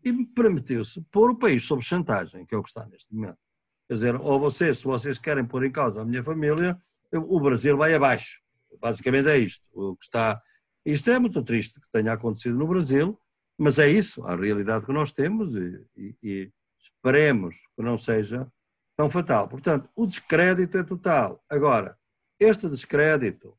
[0.05, 3.39] e permitiu-se pôr o país sob chantagem, que é o que está neste momento.
[3.87, 6.77] Quer dizer, ou vocês, se vocês querem pôr em causa a minha família,
[7.13, 8.43] o Brasil vai abaixo.
[8.81, 9.63] Basicamente é isto.
[9.73, 10.41] O que está,
[10.85, 13.17] isto é muito triste que tenha acontecido no Brasil,
[13.63, 18.51] mas é isso, a realidade que nós temos e, e, e esperemos que não seja
[18.97, 19.47] tão fatal.
[19.47, 21.41] Portanto, o descrédito é total.
[21.49, 21.97] Agora,
[22.41, 23.57] este descrédito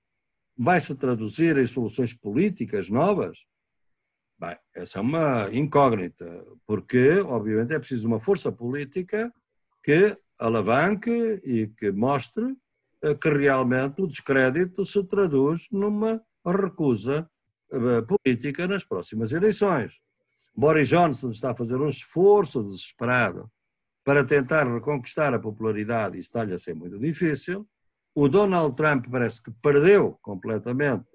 [0.57, 3.37] vai se traduzir em soluções políticas novas?
[4.37, 6.25] Bem, essa é uma incógnita,
[6.67, 9.33] porque, obviamente, é preciso uma força política
[9.81, 12.57] que alavanque e que mostre
[13.01, 17.29] eh, que realmente o descrédito se traduz numa recusa
[18.07, 20.01] política nas próximas eleições.
[20.55, 23.49] Boris Johnson está a fazer um esforço desesperado
[24.03, 27.67] para tentar reconquistar a popularidade e está-lhe a ser muito difícil.
[28.13, 31.07] O Donald Trump parece que perdeu completamente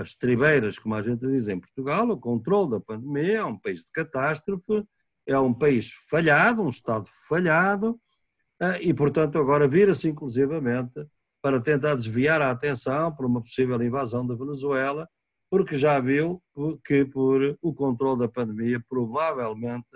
[0.00, 3.84] as tribeiras, como a gente diz em Portugal, o controle da pandemia, é um país
[3.84, 4.84] de catástrofe,
[5.26, 8.00] é um país falhado, um Estado falhado,
[8.58, 11.06] eh, e portanto agora vira-se inclusivamente
[11.42, 15.08] para tentar desviar a atenção para uma possível invasão da Venezuela,
[15.50, 16.42] porque já viu
[16.84, 19.88] que por o controle da pandemia provavelmente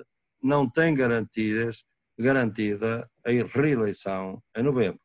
[0.43, 1.85] não tem garantidas,
[2.19, 5.01] garantida a reeleição em novembro.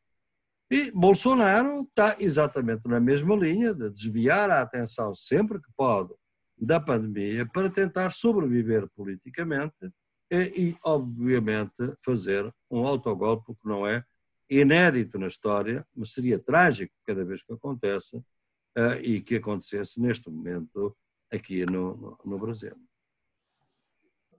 [0.70, 6.14] E Bolsonaro está exatamente na mesma linha de desviar a atenção sempre que pode
[6.56, 9.90] da pandemia para tentar sobreviver politicamente
[10.30, 11.74] e, e obviamente,
[12.04, 14.04] fazer um autogolpe que não é
[14.50, 20.28] inédito na história, mas seria trágico cada vez que acontece uh, e que acontecesse neste
[20.28, 20.96] momento
[21.32, 22.74] aqui no, no, Brasil.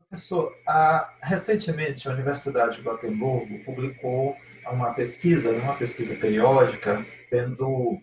[0.09, 0.53] Professor,
[1.21, 4.35] recentemente a Universidade de Gotemburgo publicou
[4.69, 7.97] uma pesquisa, uma pesquisa periódica, tendo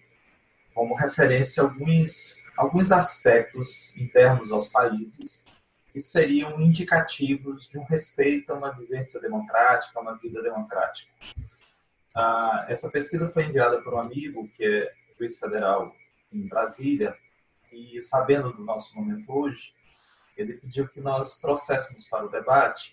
[0.75, 5.45] como referência alguns, alguns aspectos internos aos países
[5.93, 11.11] que seriam indicativos de um respeito a uma vivência democrática, a uma vida democrática.
[12.21, 15.95] Ah, essa pesquisa foi enviada por um amigo que é juiz federal
[16.33, 17.17] em Brasília
[17.71, 19.73] e sabendo do nosso momento hoje,
[20.37, 22.93] ele pediu que nós trouxéssemos para o debate,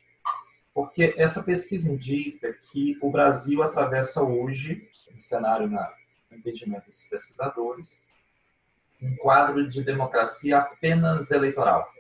[0.76, 5.91] porque essa pesquisa indica que o Brasil atravessa hoje, no cenário na
[6.32, 7.99] entendimento desses pesquisadores,
[9.01, 11.91] um quadro de democracia apenas eleitoral,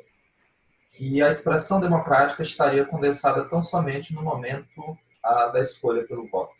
[0.91, 6.54] que a expressão democrática estaria condensada tão somente no momento ah, da escolha pelo voto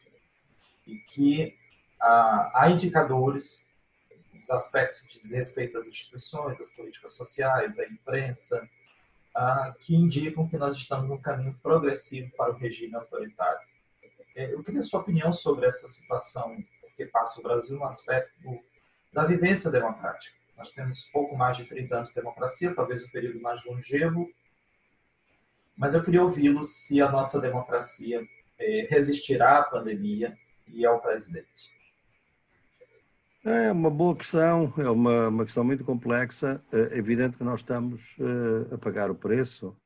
[0.85, 1.55] e que
[1.99, 3.67] ah, há indicadores,
[4.39, 8.69] os aspectos de desrespeito às instituições, às políticas sociais, à imprensa,
[9.33, 13.67] ah, que indicam que nós estamos num caminho progressivo para o regime autoritário.
[14.35, 16.57] É, eu queria sua opinião sobre essa situação
[16.95, 18.59] que passa o Brasil no aspecto
[19.11, 20.35] da vivência democrática.
[20.57, 24.29] Nós temos pouco mais de 30 anos de democracia, talvez o período mais longevo,
[25.75, 28.25] mas eu queria ouvi-lo se a nossa democracia
[28.57, 31.75] é, resistirá à pandemia e ao presidente.
[33.47, 36.65] É uma boa questão, é uma, uma questão muito complexa.
[36.73, 39.77] É evidente que nós estamos uh, a pagar o preço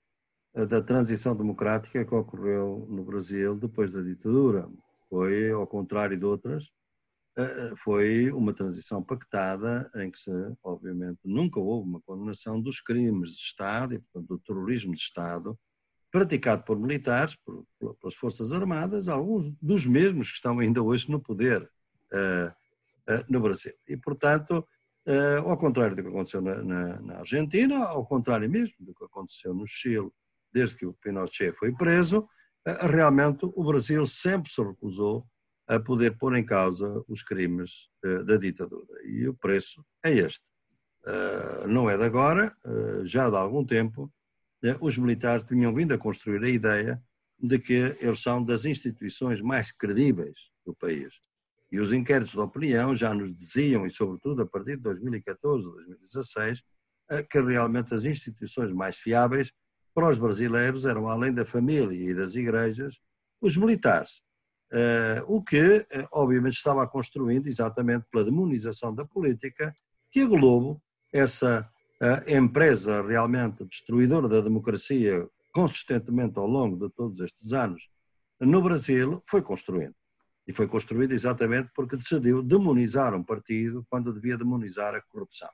[0.56, 4.70] uh, da transição democrática que ocorreu no Brasil depois da ditadura.
[5.10, 6.68] Foi, ao contrário de outras,
[7.38, 10.32] uh, foi uma transição pactada em que, se,
[10.64, 15.60] obviamente, nunca houve uma condenação dos crimes de Estado e, portanto, do terrorismo de Estado
[16.12, 17.66] praticado por militares, por,
[18.00, 21.70] pelas Forças Armadas, alguns dos mesmos que estão ainda hoje no poder
[22.12, 22.54] eh,
[23.28, 23.74] no Brasil.
[23.88, 24.66] E, portanto,
[25.06, 29.04] eh, ao contrário do que aconteceu na, na, na, Argentina, ao contrário mesmo do que
[29.04, 30.12] aconteceu no Chile,
[30.54, 32.28] desde que o Pinochet foi preso,
[32.82, 35.26] realmente o Brasil sempre se recusou
[35.68, 37.90] a poder pôr em causa os crimes
[38.26, 39.02] da ditadura.
[39.06, 40.46] E o preço é este.
[41.68, 42.56] Não é de agora,
[43.04, 44.12] já de algum tempo,
[44.82, 47.02] os militares tinham vindo a construir a ideia
[47.40, 51.22] de que eles são das instituições mais credíveis do país.
[51.72, 56.64] E os inquéritos de opinião já nos diziam, e sobretudo a partir de 2014, 2016,
[57.12, 59.52] eh, que realmente as instituições mais fiáveis
[59.94, 63.00] para os brasileiros eram, além da família e das igrejas,
[63.40, 64.24] os militares.
[64.72, 69.74] Eh, o que, eh, obviamente, estava construindo exatamente pela demonização da política,
[70.12, 70.82] que a Globo,
[71.14, 71.70] essa
[72.28, 77.90] empresa realmente destruidora da democracia consistentemente ao longo de todos estes anos
[78.40, 79.96] no Brasil, foi construindo.
[80.48, 85.50] E foi construído exatamente porque decidiu demonizar um partido quando devia demonizar a corrupção.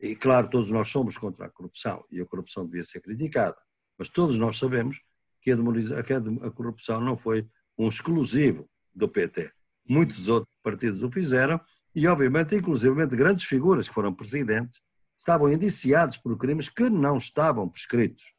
[0.00, 3.56] E claro, todos nós somos contra a corrupção e a corrupção devia ser criticada,
[3.98, 5.00] mas todos nós sabemos
[5.40, 7.46] que a, a, a corrupção não foi
[7.78, 9.52] um exclusivo do PT.
[9.86, 11.60] Muitos outros partidos o fizeram
[11.94, 14.80] e, obviamente, inclusive grandes figuras que foram presidentes
[15.24, 18.34] estavam indiciados por crimes que não estavam prescritos.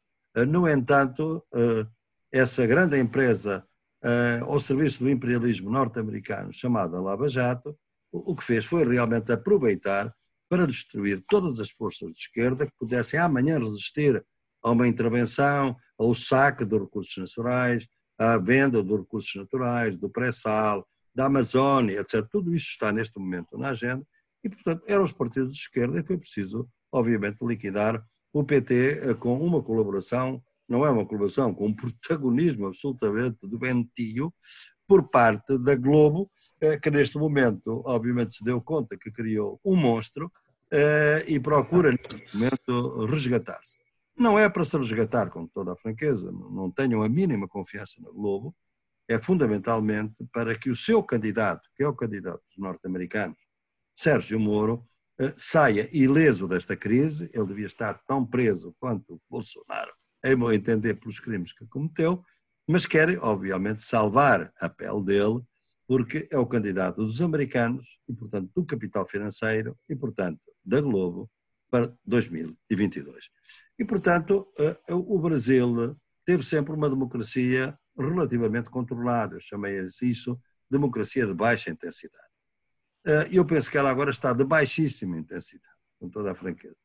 [0.48, 1.86] No entanto, eh,
[2.30, 3.66] essa grande empresa
[4.04, 7.76] uh, ao serviço do imperialismo norte-americano, chamada Lava Jato,
[8.12, 10.14] o, que fez foi realmente aproveitar
[10.48, 14.24] para destruir todas as forças de esquerda que pudessem amanhã resistir
[14.62, 17.86] a uma intervenção, ao saque de recursos naturais,
[18.18, 22.24] à venda de recursos naturais, do pré-sal, da Amazônia, etc.
[22.30, 24.06] Tudo isso está neste momento na agenda
[24.44, 29.38] e, portanto, eram os partidos de esquerda e foi preciso, obviamente, liquidar o PT com
[29.40, 34.34] uma colaboração não é uma colaboração, com um protagonismo absolutamente doentio
[34.86, 36.30] por parte da Globo,
[36.60, 40.30] eh, que neste momento, obviamente, se deu conta que criou um monstro
[40.70, 43.78] eh, e procura, neste momento, resgatar-se.
[44.16, 48.10] Não é para se resgatar, com toda a franqueza, não tenham a mínima confiança na
[48.10, 48.54] Globo,
[49.08, 53.38] é fundamentalmente para que o seu candidato, que é o candidato dos norte-americanos,
[53.94, 54.84] Sérgio Moro,
[55.36, 59.92] saia ileso desta crise, ele devia estar tão preso quanto Bolsonaro
[60.26, 62.22] em meu entender, pelos crimes que cometeu,
[62.66, 65.40] mas querem, obviamente, salvar a pele dele,
[65.86, 71.30] porque é o candidato dos americanos e, portanto, do capital financeiro e, portanto, da Globo
[71.70, 73.30] para 2022.
[73.78, 81.24] E, portanto, eh, o Brasil teve sempre uma democracia relativamente controlada, eu chamei isso democracia
[81.24, 82.25] de baixa intensidade.
[83.06, 86.76] Eh, e eu penso que ela agora está de baixíssima intensidade, com toda a franqueza.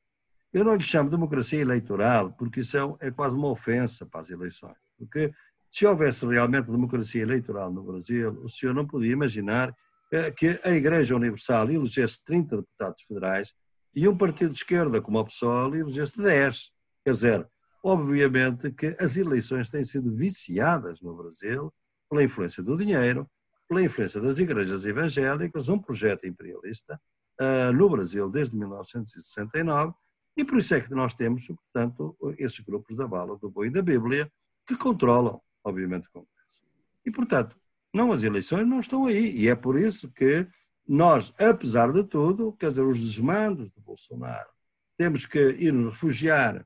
[0.54, 4.30] Eu não lhe chamo democracia eleitoral, porque isso é, é quase uma ofensa para as
[4.30, 4.78] eleições.
[4.98, 5.34] Porque
[5.70, 9.76] se houvesse realmente democracia eleitoral no Brasil, o senhor não podia imaginar
[10.12, 13.54] eh, que a Igreja Universal elegesse 30 deputados federais
[13.96, 16.72] e um partido de esquerda como a PSOL elegesse 10.
[17.04, 17.48] Quer dizer,
[17.84, 21.74] obviamente que as eleições têm sido viciadas no Brasil
[22.10, 23.28] pela influência do dinheiro,
[23.72, 27.00] pela influência das igrejas evangélicas, um projeto imperialista
[27.40, 29.94] uh, no Brasil desde 1969,
[30.36, 33.72] e por isso é que nós temos, portanto, esses grupos da bala, do boi e
[33.72, 34.30] da Bíblia,
[34.68, 36.66] que controlam, obviamente, o Congresso.
[37.06, 37.56] E, portanto,
[37.94, 39.38] não as eleições não estão aí.
[39.38, 40.46] E é por isso que
[40.86, 44.50] nós, apesar de tudo, quer dizer, os desmandos do Bolsonaro,
[44.98, 46.66] temos que ir nos refugiar,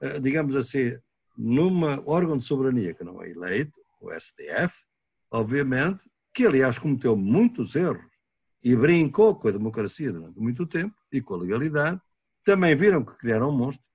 [0.00, 0.98] eh, digamos assim,
[1.36, 4.86] num órgão de soberania que não é eleito, o STF,
[5.30, 6.02] obviamente,
[6.36, 8.04] que aliás cometeu muitos erros
[8.62, 11.98] e brincou com a democracia durante muito tempo e com a legalidade,
[12.44, 13.88] também viram que criaram um monstro.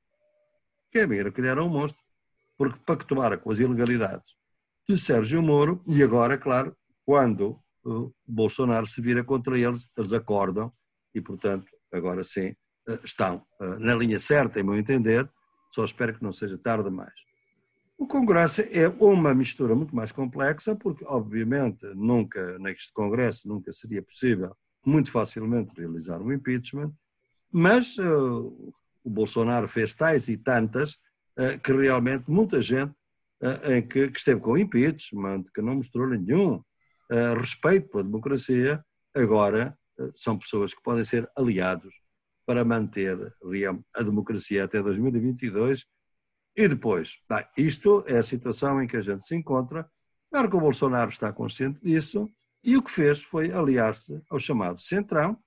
[0.91, 2.01] Quem viram criaram um monstro,
[2.57, 4.31] porque pactuaram com as ilegalidades
[4.89, 6.75] de Sérgio Moro e agora, claro,
[7.05, 10.73] quando o Bolsonaro se vira contra eles, eles acordam
[11.13, 12.55] e, portanto, agora sim,
[12.89, 15.29] eh, estão eh, na linha certa, em meu entender,
[15.71, 17.13] só espero que não seja tarde demais.
[18.01, 24.01] O Congresso é uma mistura muito mais complexa, porque, obviamente, nunca, neste Congresso, nunca seria
[24.01, 26.91] possível muito facilmente realizar um impeachment,
[27.51, 28.73] mas uh,
[29.03, 30.93] o Bolsonaro fez tais e tantas
[31.37, 32.91] uh, que realmente muita gente
[33.43, 36.59] uh, que, que, esteve com impeachment, que não mostrou nenhum
[37.39, 38.83] respeito pela democracia,
[39.13, 39.77] agora
[40.15, 41.93] são pessoas que podem ser aliados
[42.47, 43.15] para manter
[43.95, 45.85] a democracia até 2022
[46.55, 47.17] e depois,
[47.57, 49.89] isto é a situação em que a gente se encontra.
[50.29, 52.29] Claro que o Bolsonaro está consciente disso
[52.63, 55.37] e o que fez foi aliar-se ao chamado Centrão,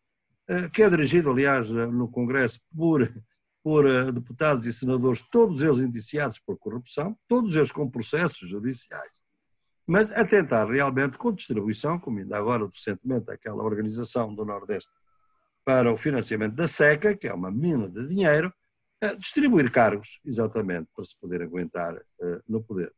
[0.49, 3.13] eh, que é dirigido, aliás, no Congresso por,
[3.63, 9.13] por eh, deputados e senadores, todos eles indiciados por corrupção, todos eles com processos judiciais,
[9.87, 14.91] mas a tentar realmente, com distribuição, como ainda agora recentemente aquela organização do Nordeste
[15.65, 18.53] para o financiamento da SECA, que é uma mina de dinheiro,
[19.15, 22.93] distribuir cargos, exatamente, para se poder aguentar uh, no poder.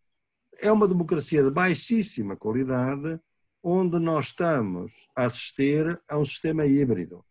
[0.61, 3.19] É uma democracia de baixíssima qualidade,
[3.63, 7.25] onde nós estamos a assistir a um sistema híbrido,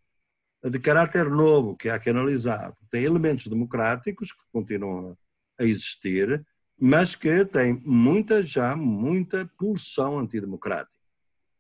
[0.64, 2.74] de caráter novo, que há que analisar.
[2.90, 5.18] Tem elementos democráticos que continuam
[5.60, 6.46] a existir,
[6.78, 10.96] mas que tem muita, já muita pulsão antidemocrática.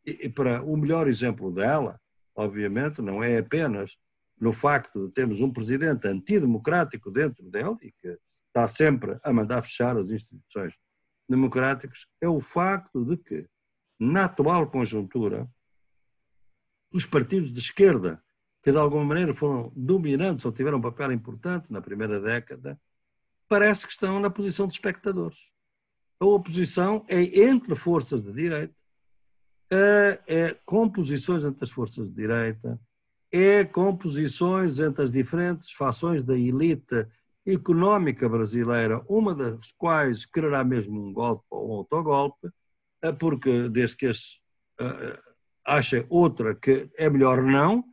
[0.05, 1.99] E para o melhor exemplo dela,
[2.35, 3.97] obviamente, não é apenas
[4.39, 9.61] no facto de termos um presidente antidemocrático dentro dele e que está sempre a mandar
[9.61, 10.73] fechar as instituições
[11.27, 13.47] democráticas, é o facto de que,
[13.99, 15.49] na atual conjuntura,
[16.91, 18.23] os partidos de esquerda,
[18.63, 22.79] que de alguma maneira foram dominantes ou tiveram um papel importante na primeira década,
[23.47, 25.53] parece que estão na posição de espectadores.
[26.19, 28.73] A oposição é entre forças de direita,
[29.69, 32.79] é, é composições entre as forças de direita,
[33.35, 37.05] é composições entre as diferentes fações da elite
[37.45, 42.49] económica brasileira, uma das quais quererá mesmo um golpe ou um autogolpe,
[43.01, 44.39] eh, porque desde que as,
[44.79, 45.19] uh,
[45.65, 47.83] acha outra que é melhor não,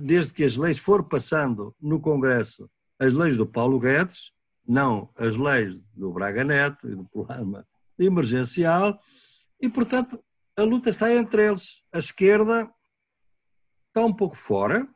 [0.00, 4.30] desde que as leis for passando no Congresso, as leis do Paulo Guedes,
[4.68, 7.66] não as leis do Braga Neto e do programa
[7.98, 9.00] emergencial,
[9.58, 10.22] e portanto
[10.54, 11.82] a luta está entre eles.
[11.90, 12.70] A esquerda
[13.92, 14.88] está um pouco fora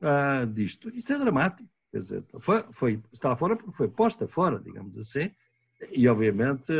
[0.00, 0.88] uh, disto.
[0.90, 1.68] Isto é dramático.
[1.90, 5.30] Quer dizer, foi, foi, está fora porque foi posta fora, digamos assim,
[5.92, 6.72] e obviamente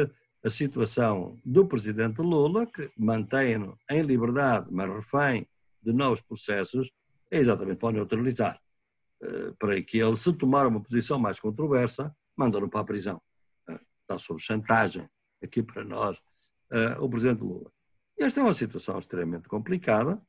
[0.45, 5.47] a situação do presidente Lula, que mantém-no em liberdade, mas refém
[5.83, 6.91] de novos processos,
[7.31, 8.61] é exatamente para neutralizar.
[9.21, 13.21] Uh, para que ele, se tomar uma posição mais controversa, manda-no para a prisão.
[13.69, 15.09] Uh, está sob chantagem
[15.43, 16.23] aqui para nós
[16.99, 17.71] o presidente Lula.
[18.19, 20.21] Esta é uma situação extremamente complicada,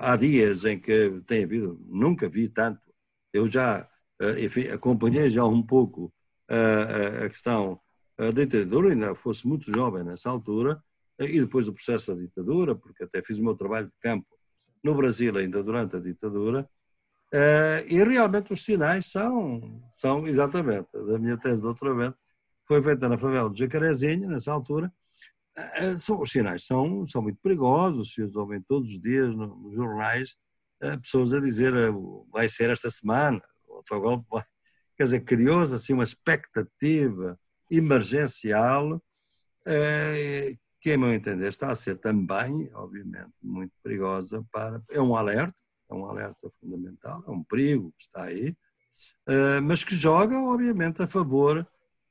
[0.00, 2.80] há dias em que tem havido, nunca vi tanto,
[3.32, 3.86] eu já
[4.22, 6.12] uh, enfim, acompanhei já um pouco
[6.48, 7.80] a questão
[8.16, 10.80] da ditadura, ainda fosse muito jovem nessa altura,
[11.18, 14.26] e depois do processo da ditadura, porque até fiz o meu trabalho de campo
[14.82, 16.68] no Brasil ainda durante a ditadura,
[17.88, 22.16] e realmente os sinais são, são exatamente, da minha tese de doutoramento,
[22.66, 24.92] foi feita na favela de Jacarezinho, nessa altura, eh,
[25.98, 30.36] são, os sinais são, são muito perigosos, se ouvem todos os dias nos jornais
[30.82, 31.72] eh, pessoas a dizer
[32.30, 34.44] vai ser esta semana, o autogolpe vai.
[34.96, 37.38] Quer dizer, criou-se assim uma expectativa
[37.70, 39.02] emergencial
[40.80, 44.80] que, a meu entender, está a ser também, obviamente, muito perigosa para.
[44.90, 45.54] É um alerta,
[45.90, 48.56] é um alerta fundamental, é um perigo que está aí,
[49.64, 51.66] mas que joga, obviamente, a favor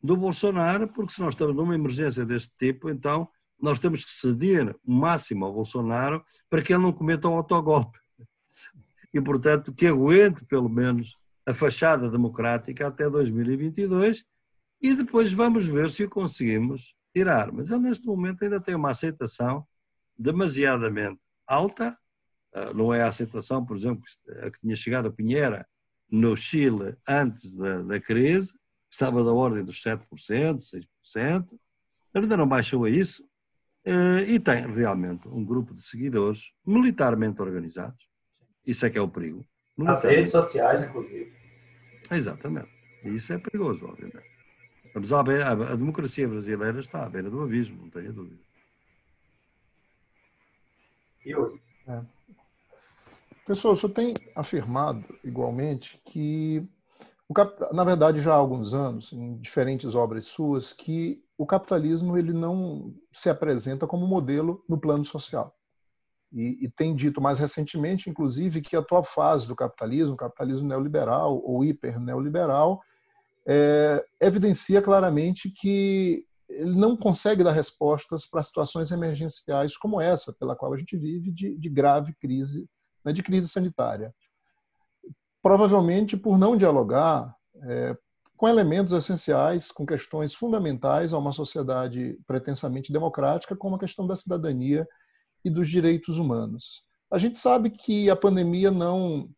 [0.05, 3.27] do Bolsonaro, porque se nós estamos numa emergência deste tipo, então
[3.59, 7.97] nós temos que ceder o máximo ao Bolsonaro para que ele não cometa um autogolpe.
[9.13, 14.25] E, portanto, que aguente, pelo menos, a fachada democrática até 2022
[14.81, 17.51] e depois vamos ver se o conseguimos tirar.
[17.51, 19.65] Mas ele, neste momento, ainda tem uma aceitação
[20.17, 21.97] demasiadamente alta.
[22.53, 24.03] Ah, não é a aceitação, por exemplo,
[24.43, 25.65] a que tinha chegado a Pinheira
[26.11, 28.53] no Chile antes da, da crise,
[28.95, 30.07] estava da ordem dos 7%,
[31.05, 31.59] 6%.
[32.13, 33.23] Ainda não baixou a isso,
[33.87, 38.09] Uh, e tem realmente um grupo de seguidores militarmente organizados.
[38.65, 39.45] Isso é que é o perigo.
[39.77, 41.31] Nas redes sociais, inclusive.
[42.09, 42.69] Exatamente.
[43.03, 44.25] E isso é perigoso, obviamente.
[44.91, 48.41] Vamos à beira, a democracia brasileira está à beira do abismo, não tenho dúvida.
[51.23, 51.61] E hoje?
[51.87, 52.01] É.
[53.45, 56.67] Pessoal, o senhor tem afirmado igualmente que,
[57.73, 62.93] na verdade, já há alguns anos, em diferentes obras suas, que o capitalismo ele não
[63.11, 65.53] se apresenta como modelo no plano social.
[66.31, 71.41] E, e, tem dito mais recentemente, inclusive, que a atual fase do capitalismo, capitalismo neoliberal
[71.43, 72.81] ou hiper neoliberal,
[73.47, 80.55] é, evidencia claramente que ele não consegue dar respostas para situações emergenciais como essa, pela
[80.55, 82.67] qual a gente vive, de, de grave crise,
[83.03, 84.13] né, de crise sanitária.
[85.45, 87.95] Provavelmente por não dialogar é,
[88.35, 94.15] com elementos essenciais, com questões fundamentais a uma sociedade pretensamente democrática, como a questão da
[94.15, 94.87] cidadania
[95.43, 96.83] e dos direitos humanos.
[97.11, 99.29] A gente sabe que a pandemia não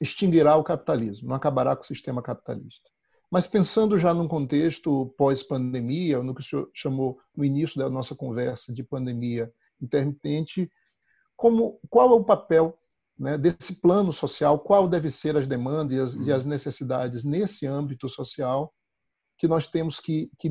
[0.00, 2.90] extinguirá o capitalismo, não acabará com o sistema capitalista.
[3.30, 8.14] Mas pensando já num contexto pós-pandemia, no que o senhor chamou no início da nossa
[8.14, 10.72] conversa de pandemia intermitente,
[11.36, 12.74] como, qual é o papel
[13.18, 17.66] né, desse plano social, qual deve ser as demandas e as, e as, necessidades nesse
[17.66, 18.72] âmbito social
[19.38, 20.48] que nós temos que, que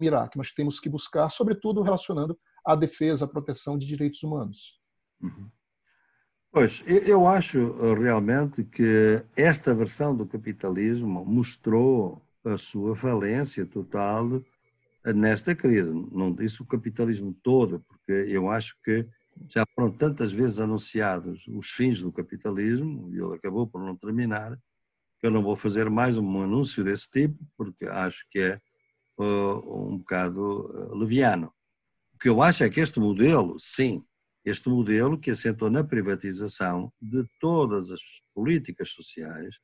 [0.00, 4.78] mirar, que nós temos que buscar, sobretudo relacionando à defesa, à proteção de direitos humanos.
[5.20, 5.50] Uhum.
[6.54, 14.40] Pois, eu acho eh, realmente que esta versão do capitalismo mostrou a sua falência total
[15.04, 15.90] eh, nesta crise.
[16.12, 19.04] Não disse o capitalismo todo, porque eu acho que
[19.48, 24.56] já foram tantas vezes anunciados os fins do capitalismo, e ele acabou por não terminar,
[25.20, 28.60] que eu não vou fazer mais um anúncio desse tipo, porque acho que é
[29.18, 31.52] uh, um bocado uh, leviano.
[32.14, 34.04] O que eu acho é que este modelo, sim,
[34.44, 38.00] este modelo que assentou na privatização de todas as
[38.34, 39.56] políticas sociais,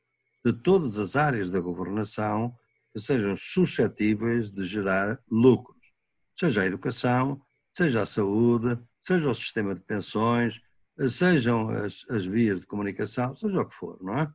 [0.44, 2.54] de todas as áreas da governação
[2.92, 5.92] que sejam suscetíveis de gerar lucros,
[6.36, 7.40] seja a educação,
[7.72, 10.60] seja a saúde, seja o sistema de pensões,
[11.08, 14.28] sejam as, as vias de comunicação, seja o que for, não é?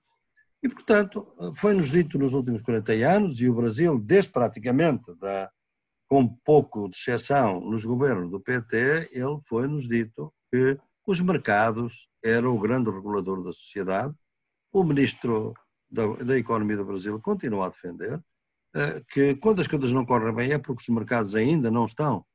[0.63, 5.51] E, portanto, foi-nos dito nos últimos 40 anos, e o Brasil, desde praticamente da,
[6.07, 12.55] com pouco de exceção nos governos do PT, ele foi-nos dito que os mercados eram
[12.55, 14.15] o grande regulador da sociedade.
[14.73, 15.53] O ministro
[15.89, 20.33] da, da Economia do Brasil continua a defender uh, que quando as coisas não correm
[20.33, 22.25] bem é porque os mercados ainda não estão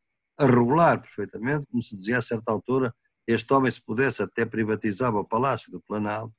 [0.41, 2.95] a regular perfeitamente, como se dizia a certa altura,
[3.26, 6.34] este homem se pudesse até privatizava o Palácio do Planalto.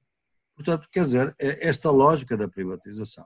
[0.55, 3.25] Portanto, quer dizer, é esta lógica da privatização.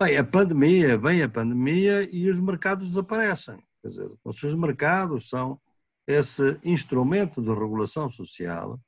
[0.00, 3.62] Bem, a pandemia, vem a pandemia e os mercados desaparecem.
[3.82, 5.60] Quer dizer, os mercados são
[6.06, 8.80] esse instrumento de regulação social,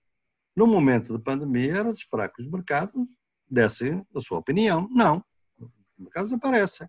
[0.57, 3.07] no momento de pandemia, era de esperar que os mercados
[3.49, 4.89] dessem a sua opinião.
[4.91, 5.25] Não.
[5.59, 6.87] Os mercados aparecem.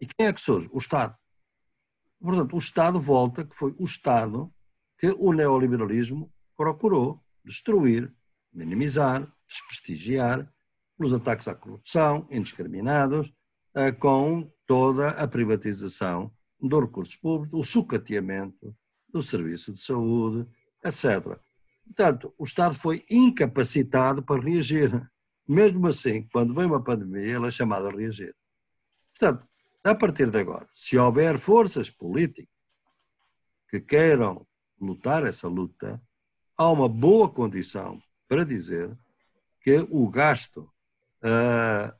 [0.00, 0.68] E quem é que surge?
[0.72, 1.16] O Estado.
[2.22, 4.52] Portanto, o Estado volta, que foi o Estado
[4.98, 8.14] que o neoliberalismo procurou destruir,
[8.52, 10.48] minimizar, desprestigiar,
[10.96, 13.32] pelos ataques à corrupção indiscriminados,
[13.74, 18.72] eh, com toda a privatização dos recursos públicos, o sucateamento,
[19.12, 20.48] do serviço de saúde,
[20.84, 21.38] etc.
[21.84, 24.90] Portanto, o Estado foi incapacitado para reagir.
[25.46, 28.34] Mesmo assim, quando vem uma pandemia, ele é chamado a reagir.
[29.18, 29.46] Portanto,
[29.84, 32.52] a partir de agora, se houver forças políticas
[33.68, 34.46] que queiram
[34.80, 36.00] lutar essa luta,
[36.56, 38.96] há uma boa condição para dizer
[39.60, 40.70] que o gasto
[41.22, 41.96] uh,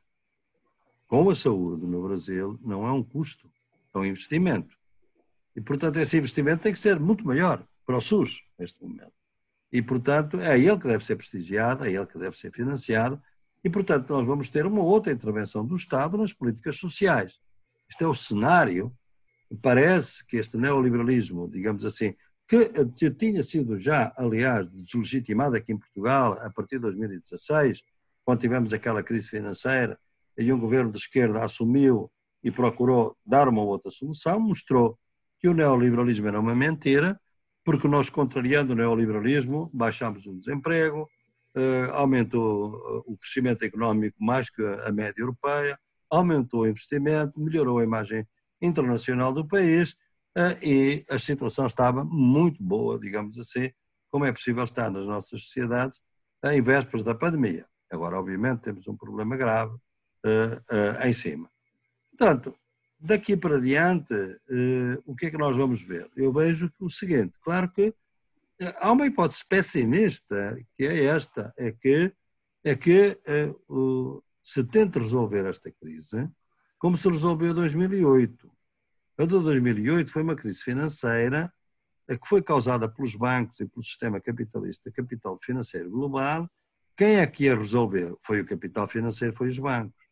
[1.07, 3.51] com a saúde no Brasil não é um custo,
[3.95, 4.77] é um investimento.
[5.55, 9.13] E, portanto, esse investimento tem que ser muito maior para o SUS, neste momento.
[9.71, 13.23] E, portanto, é ele que deve ser prestigiado, é ele que deve ser financiado,
[13.65, 17.39] e, portanto, nós vamos ter uma outra intervenção do Estado nas políticas sociais.
[17.93, 18.91] Este é o cenário.
[19.61, 22.15] Parece que este neoliberalismo, digamos assim,
[22.49, 27.83] que tinha sido já, aliás, deslegitimado aqui em Portugal a partir de 2016,
[28.25, 29.99] quando tivemos aquela crise financeira
[30.39, 32.11] e um governo de esquerda assumiu
[32.43, 34.99] e procurou dar uma outra solução, mostrou
[35.39, 37.21] que o neoliberalismo era uma mentira,
[37.63, 41.07] porque nós, contrariando o neoliberalismo, baixámos o desemprego,
[41.55, 45.79] eh, aumentou eh, o crescimento económico mais que a média europeia,
[46.13, 48.27] aumentou o investimento, melhorou a imagem
[48.61, 49.97] internacional do país
[50.37, 53.73] eh, e a situação estava muito boa, digamos assim,
[54.11, 56.01] como é possível estar nas nossas sociedades
[56.45, 57.67] em vésperas da pandemia.
[57.91, 59.77] Agora, obviamente, temos um problema grave
[61.05, 61.51] em cima.
[62.11, 62.55] Portanto,
[62.99, 64.15] daqui para diante,
[65.05, 66.09] o que é que nós vamos ver?
[66.17, 67.95] Eu vejo o seguinte, claro que
[68.81, 72.13] há uma hipótese pessimista, que é esta, é que,
[72.65, 73.17] é que
[73.69, 76.29] uh, se tenta resolver esta crise
[76.79, 78.51] como se resolveu em 2008.
[79.19, 81.53] A de 2008 foi uma crise financeira
[82.09, 86.51] que foi causada pelos bancos e pelo sistema capitalista, capital financeiro global.
[86.97, 88.15] Quem é que ia resolver?
[88.21, 90.03] Foi o capital financeiro, foi os bancos.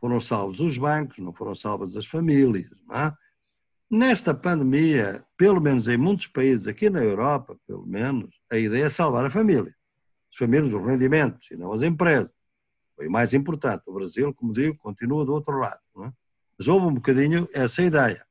[0.00, 2.70] Foram salvos os bancos, não foram salvas as famílias.
[2.90, 3.12] É?
[3.90, 8.88] Nesta pandemia, pelo menos em muitos países, aqui na Europa, pelo menos, a ideia é
[8.88, 9.74] salvar a família.
[10.32, 12.34] As famílias, os rendimentos, e não as empresas.
[12.98, 13.84] Foi mais importante.
[13.86, 15.80] O Brasil, como digo, continua do outro lado.
[16.04, 16.12] É?
[16.58, 18.26] Mas houve um bocadinho essa ideia.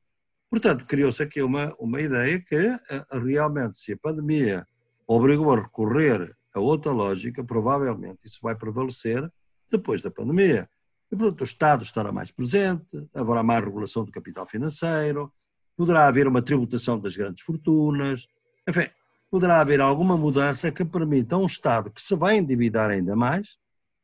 [0.50, 4.66] Portanto, criou-se aqui uma, uma ideia que eh, realmente, se a pandemia
[5.06, 9.26] obrigou a recorrer a outra lógica, provavelmente isso vai prevalecer
[9.70, 10.68] depois da pandemia.
[11.10, 15.32] E, portanto, o Estado estará mais presente, haverá mais regulação do capital financeiro,
[15.74, 18.26] poderá haver uma tributação das grandes fortunas,
[18.68, 18.86] enfim,
[19.30, 23.56] poderá haver alguma mudança que permita a um Estado que se vai endividar ainda mais,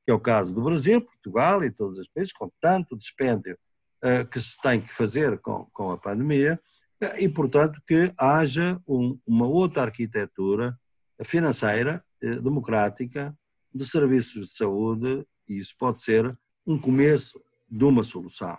[0.05, 3.59] que é o caso do Brasil, Portugal e todos os países, com tanto dispêndio
[4.05, 6.61] uh, que se tem que fazer com, com a pandemia,
[7.03, 10.79] uh, e, portanto, que haja um, uma outra arquitetura
[11.23, 13.37] financeira, uh, democrática,
[13.75, 16.37] de serviços de saúde, e isso pode ser
[16.67, 18.57] um começo de uma solução.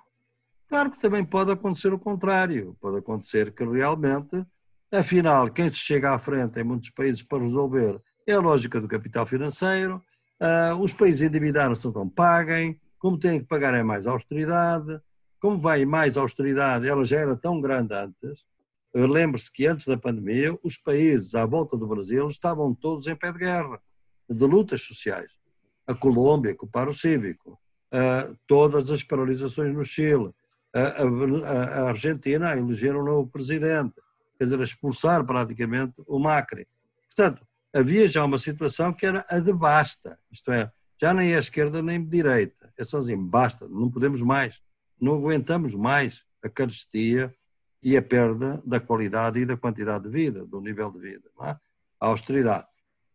[0.68, 4.46] Claro que também pode acontecer o contrário, pode acontecer que realmente,
[4.92, 8.88] afinal, quem se chega à frente em muitos países para resolver é a lógica do
[8.88, 10.04] capital financeiro,
[10.42, 15.00] uh, os países endividaram-se então paguem, como têm que pagar é mais austeridade,
[15.40, 18.46] como vai mais austeridade, ela já era tão grande antes,
[18.94, 23.32] lembre-se que antes da pandemia os países à volta do Brasil estavam todos em pé
[23.32, 23.80] de guerra,
[24.30, 25.32] de lutas sociais.
[25.86, 27.60] A Colômbia, com o paro cívico,
[27.94, 30.34] uh, todas as paralisações no Chile,
[30.76, 33.96] a, a, Argentina a eleger um novo presidente,
[34.38, 36.68] quer dizer, a expulsar praticamente o Macri.
[37.08, 37.45] Portanto,
[37.76, 41.82] havia já uma situação que era a de basta, isto é, já nem é esquerda
[41.82, 44.62] nem direita, é só assim, basta, não podemos mais,
[45.00, 47.36] não aguentamos mais a carestia
[47.84, 51.50] e a perda da qualidade e da quantidade de vida, do nível de vida, é?
[51.50, 51.60] a
[52.08, 52.66] austeridade.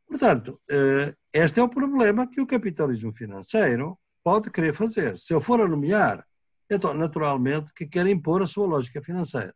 [0.06, 5.18] Portanto, eh, este é o problema que o capitalismo financeiro pode querer fazer.
[5.18, 6.26] Se eu for a nomear,
[6.68, 9.54] então, naturalmente, que quer impor a sua lógica financeira.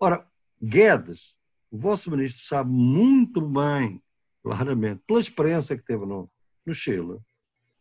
[0.00, 0.26] Ora,
[0.62, 1.36] Guedes,
[1.70, 4.02] o vosso ministro, sabe muito bem,
[4.44, 6.30] claramente, pela experiência que teve no,
[6.66, 7.18] no Chile,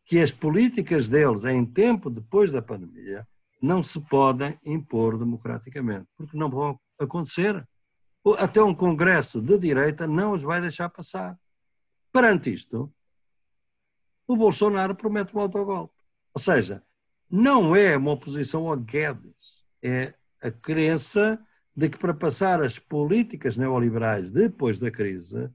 [0.05, 3.28] que as políticas deles, em tempo depois da pandemia,
[3.61, 7.68] não se podem impor democraticamente, porque não vão acontecer.
[8.38, 11.38] Até um congresso de direita não os vai deixar passar.
[12.14, 12.93] Perante isto,
[14.26, 15.93] o Bolsonaro promete um autogolpe.
[16.34, 16.82] Ou seja,
[17.30, 21.45] não é uma oposição ao Guedes, é a crença
[21.76, 25.51] de que para passar as políticas neoliberais depois da crise,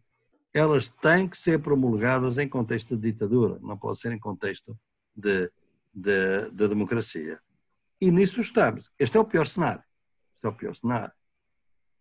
[0.52, 4.78] elas têm que ser promulgadas em contexto de ditadura, não pode ser em contexto
[5.14, 5.50] de,
[5.94, 7.40] de, de democracia.
[8.00, 8.90] E nisso estamos.
[8.98, 9.82] Este é o pior cenário.
[10.34, 11.12] Este é o pior cenário.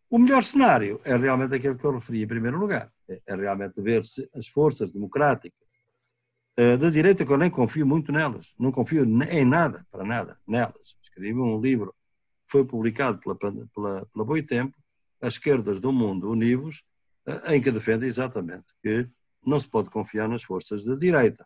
[0.09, 2.91] O melhor cenário é realmente aquele que eu referi em primeiro lugar.
[3.09, 5.67] É, é realmente ver se as forças democráticas
[6.55, 10.39] eh, da direita que eu nem confio muito nelas, não confio em nada, para nada,
[10.47, 10.97] nelas.
[11.03, 11.93] Escrevi um livro
[12.47, 14.75] foi publicado pela, pela, pela Boitempo,
[15.21, 16.85] As Esquerdas do Mundo Univos,
[17.47, 19.07] em que defende exatamente que
[19.45, 21.45] não se pode confiar nas forças da direita,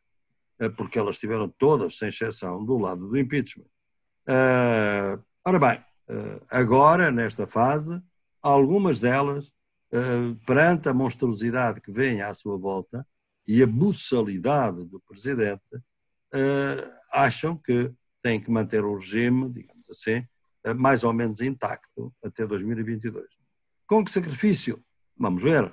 [0.60, 3.66] eh, porque elas estiveram todas, sem exceção, do lado do impeachment.
[5.44, 5.84] Ora bem,
[6.52, 8.00] agora, nesta fase,
[8.42, 9.52] algumas delas,
[10.46, 13.06] perante a monstruosidade que vem à sua volta,
[13.48, 15.64] e a buçalidade do presidente,
[17.12, 20.26] acham que têm que manter o regime, digamos assim,
[20.78, 23.26] mais ou menos intacto até 2022.
[23.88, 24.82] Com que sacrifício?
[25.22, 25.72] Vamos ver.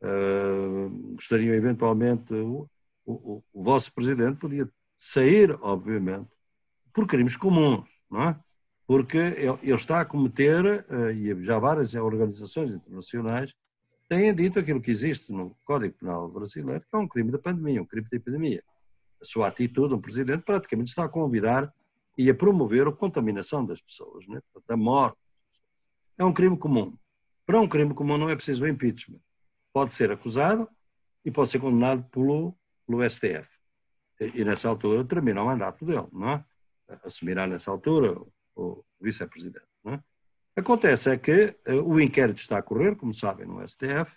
[0.00, 2.66] Uh, gostariam eventualmente, o,
[3.04, 4.66] o, o, vosso presidente podia
[4.96, 6.30] sair, obviamente,
[6.94, 8.40] por crimes comuns, não é?
[8.86, 13.54] Porque ele, ele está a cometer, e já várias organizações internacionais
[14.08, 17.82] têm dito aquilo que existe no Código Penal brasileiro, que é um crime da pandemia,
[17.82, 18.62] um crime de epidemia.
[19.20, 21.70] A sua atitude, um presidente praticamente está a convidar
[22.16, 24.40] e a promover a contaminação das pessoas, né?
[24.68, 25.18] a morte.
[26.16, 26.96] É um crime comum.
[27.46, 29.20] Para um crime comum não é preciso o impeachment.
[29.72, 30.68] Pode ser acusado
[31.24, 33.48] e pode ser condenado pelo, pelo STF.
[34.20, 36.44] E, e nessa altura termina o mandato dele, não é?
[37.04, 39.66] Assumirá nessa altura o, o vice-presidente.
[39.84, 40.02] Não é?
[40.56, 44.16] Acontece é que uh, o inquérito está a correr, como sabem, no STF,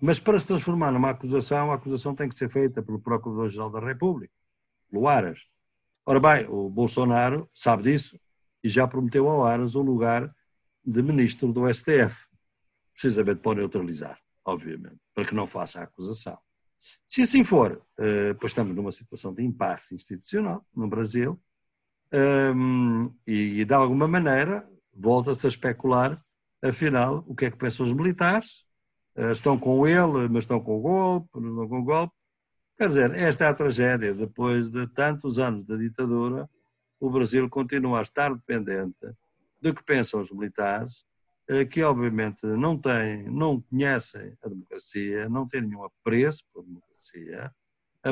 [0.00, 3.80] mas para se transformar numa acusação, a acusação tem que ser feita pelo Procurador-Geral da
[3.80, 4.34] República,
[4.90, 5.46] pelo Aras.
[6.04, 8.18] Ora bem, o Bolsonaro sabe disso
[8.62, 10.28] e já prometeu ao Aras o lugar
[10.84, 12.26] de ministro do STF,
[12.92, 16.38] precisamente para neutralizar, obviamente, para que não faça a acusação.
[17.06, 21.40] Se assim for, uh, pois estamos numa situação de impasse institucional no Brasil,
[22.10, 26.18] ehm, e, de alguma maneira volta-se a especular,
[26.62, 28.66] afinal, o que é que pensam os militares?
[29.16, 32.14] Eh, estão com ele, mas estão com o golpe, não estão com o golpe.
[32.78, 34.14] Quer dizer, esta é a tragédia.
[34.14, 36.48] Depois de tantos anos da ditadura,
[37.00, 38.96] o Brasil continua a estar dependente
[39.60, 41.11] do que pensam os militares, eh,
[41.70, 47.52] que obviamente não têm, não conhecem a democracia, não têm nenhum apreço pela democracia,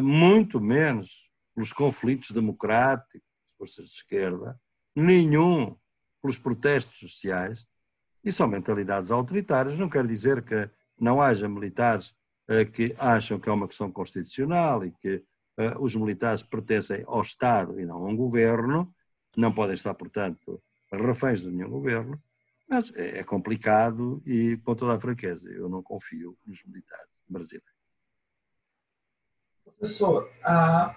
[0.03, 3.21] muito menos pelos conflitos democráticos,
[3.57, 4.59] forças de esquerda,
[4.95, 5.77] nenhum
[6.21, 7.67] pelos protestos sociais.
[8.23, 9.79] E são mentalidades autoritárias.
[9.79, 10.69] Não quer dizer que
[10.99, 12.15] não haja militares
[12.51, 15.25] uh, que acham que é uma questão constitucional e que
[15.79, 18.95] os militares pertencem ao Estado e não a um governo,
[19.37, 22.21] não podem estar, portanto, reféns de nenhum governo,
[22.71, 27.69] mas é, é complicado e, com toda a franqueza, eu não confio nos militares brasileiros.
[29.65, 30.97] Professor, a,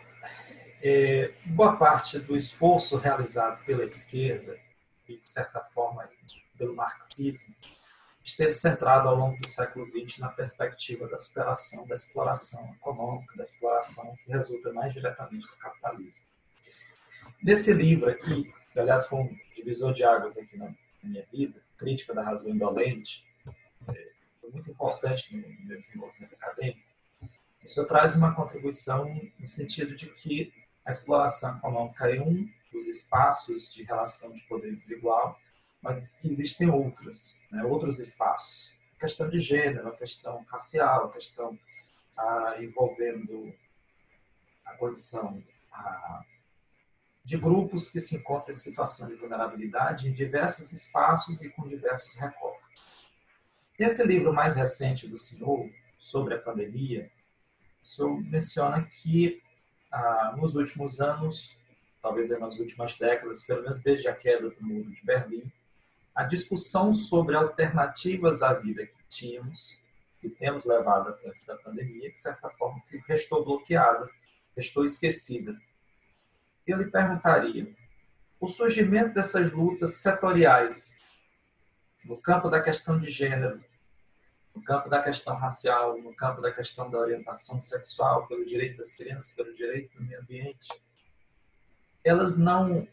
[0.84, 4.55] é, boa parte do esforço realizado pela esquerda
[5.09, 6.07] e, de certa forma,
[6.55, 7.55] pelo marxismo,
[8.24, 13.43] esteve centrado ao longo do século XX na perspectiva da superação da exploração econômica, da
[13.43, 16.24] exploração que resulta mais diretamente do capitalismo.
[17.41, 22.13] Nesse livro aqui, que aliás foi um divisor de águas aqui na, minha vida, Crítica
[22.13, 23.26] da Razão Indolente,
[23.93, 26.93] é, foi muito importante no meu desenvolvimento acadêmico,
[27.63, 30.53] o senhor traz uma contribuição no sentido de que
[30.86, 35.39] a exploração econômica é um dos espaços de relação de poder desigual,
[35.82, 38.76] mas que existem outros, né, outros espaços.
[38.97, 41.57] A questão de gênero, a questão racial, a questão
[42.17, 43.53] ah, envolvendo
[44.65, 46.26] a condição ah,
[47.24, 52.15] de grupos que se encontram em situação de vulnerabilidade em diversos espaços e com diversos
[52.15, 53.05] recortes.
[53.80, 57.09] Esse livro mais recente do senhor, sobre a pandemia,
[57.82, 59.41] o senhor menciona que
[59.89, 61.57] ah, nos últimos anos,
[62.01, 65.49] talvez nas últimas décadas, pelo menos desde a queda do muro de Berlim,
[66.13, 69.80] a discussão sobre alternativas à vida que tínhamos,
[70.19, 74.09] que temos levado até da pandemia, de certa forma, restou bloqueada,
[74.55, 75.57] restou esquecida
[76.66, 77.74] eu lhe perguntaria:
[78.39, 80.99] o surgimento dessas lutas setoriais
[82.05, 83.64] no campo da questão de gênero,
[84.55, 88.95] no campo da questão racial, no campo da questão da orientação sexual, pelo direito das
[88.95, 90.70] crianças, pelo direito do meio ambiente,
[92.03, 92.88] elas não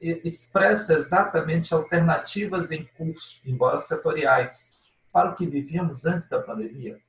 [0.00, 4.74] expressam exatamente alternativas em curso, embora setoriais,
[5.12, 7.00] para o que vivíamos antes da pandemia?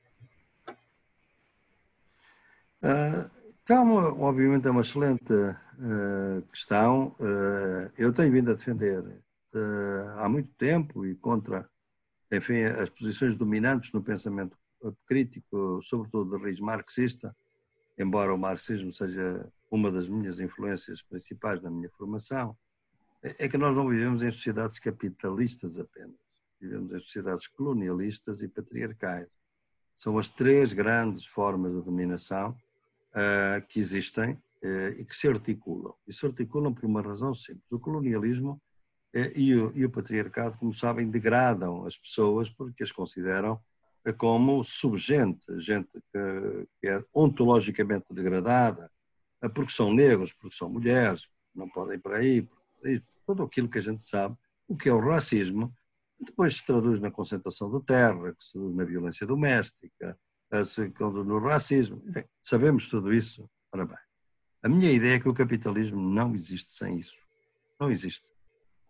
[2.82, 3.30] Uh,
[3.62, 5.34] então, obviamente, é uma excelente
[5.78, 7.14] uh, questão.
[7.20, 11.68] Uh, eu tenho vindo a defender uh, há muito tempo e contra,
[12.32, 14.56] enfim, as posições dominantes no pensamento
[15.06, 17.34] crítico, sobretudo de raiz marxista,
[17.98, 22.56] embora o marxismo seja uma das minhas influências principais na minha formação,
[23.22, 26.16] é, é que nós não vivemos em sociedades capitalistas apenas.
[26.60, 29.28] Vivemos em sociedades colonialistas e patriarcais.
[29.96, 34.36] São as três grandes formas de dominação uh, que existem eh,
[34.98, 35.94] e que se articulam.
[36.06, 37.70] E se articulam por uma razão simples.
[37.72, 38.60] O colonialismo
[39.14, 43.60] eh, e o, e o patriarcado, como sabem, degradam as pessoas porque as consideram
[44.04, 48.90] eh, como subgente, gente que, que é ontologicamente degradada,
[49.54, 52.48] porque são negros, porque são mulheres, não podem ir para aí,
[53.26, 54.36] tudo aquilo que a gente sabe,
[54.68, 55.72] o que é o racismo,
[56.18, 58.34] depois se traduz na concentração de terra,
[58.74, 60.18] na violência doméstica,
[61.24, 62.02] no racismo,
[62.42, 64.05] sabemos tudo isso, ora bem.
[64.66, 67.24] A minha ideia é que o capitalismo não existe sem isso.
[67.78, 68.26] Não existe.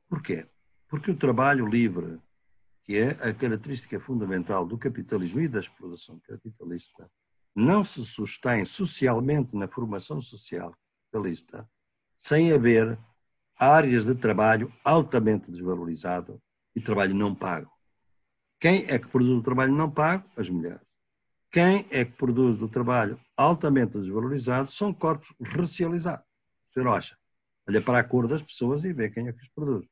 [0.09, 0.47] Porquê?
[0.89, 2.19] Porque o trabalho livre,
[2.83, 7.11] que é a característica fundamental do capitalismo e da exploração capitalista,
[7.55, 10.75] não se sustém socialmente na formação social
[11.13, 11.69] capitalista
[12.17, 12.99] sem haver
[13.61, 16.41] áreas de trabalho altamente desvalorizado
[16.75, 17.71] e trabalho não pago.
[18.59, 20.25] Quem é que produz o trabalho não pago?
[20.39, 20.87] As mulheres.
[21.57, 26.27] Quem é que produz o trabalho altamente desvalorizado são corpos racializados.
[26.69, 27.17] Você acha?
[27.67, 29.87] Olha para a cor das pessoas e vê quem é que os produz.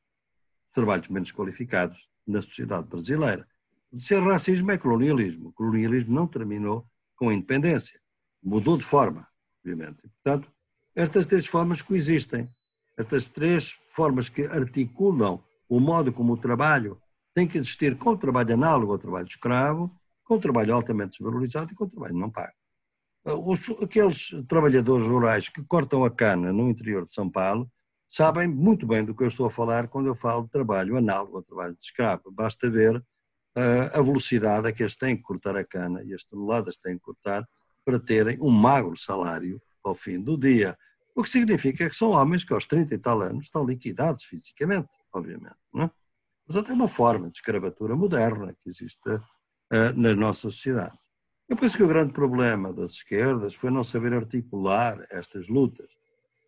[0.74, 3.48] Trabalhos menos qualificados na sociedade brasileira.
[3.96, 5.48] Ser racismo é colonialismo.
[5.48, 6.86] O colonialismo não terminou
[7.16, 7.98] com a independência.
[8.42, 9.26] Mudou de forma,
[9.60, 10.02] obviamente.
[10.22, 10.52] Portanto,
[10.94, 12.46] estas três formas coexistem.
[12.94, 17.00] Estas três formas que articulam o modo como o trabalho
[17.34, 19.90] tem que existir com o trabalho análogo ao trabalho escravo,
[20.24, 22.52] com trabalho altamente desvalorizado e com trabalho não pago.
[23.24, 27.70] Os, aqueles trabalhadores rurais que cortam a cana no interior de São Paulo
[28.08, 31.38] sabem muito bem do que eu estou a falar quando eu falo de trabalho análogo
[31.38, 32.30] ao trabalho de escravo.
[32.30, 33.02] Basta ver uh,
[33.98, 37.02] a velocidade a que eles têm que cortar a cana e as toneladas têm que
[37.02, 37.48] cortar
[37.84, 40.76] para terem um magro salário ao fim do dia.
[41.14, 44.88] O que significa que são homens que aos 30 e tal anos estão liquidados fisicamente,
[45.12, 45.56] obviamente.
[45.72, 45.90] Não é?
[46.46, 49.00] Portanto, é uma forma de escravatura moderna que existe
[49.72, 50.96] uh, na nossa sociedade.
[51.48, 55.90] Eu penso que o grande problema das esquerdas foi não saber articular estas lutas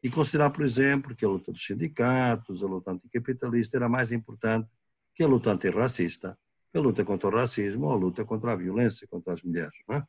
[0.03, 4.69] e considerar, por exemplo, que a luta dos sindicatos, a luta anticapitalista era mais importante
[5.15, 6.39] que a luta antirracista,
[6.71, 9.75] que a luta contra o racismo ou a luta contra a violência contra as mulheres.
[9.91, 10.03] É?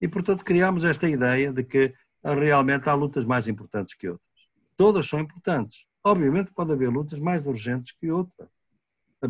[0.00, 4.28] E, portanto, criámos esta ideia de que realmente há lutas mais importantes que outras.
[4.76, 5.86] Todas são importantes.
[6.02, 8.48] Obviamente pode haver lutas mais urgentes que outras.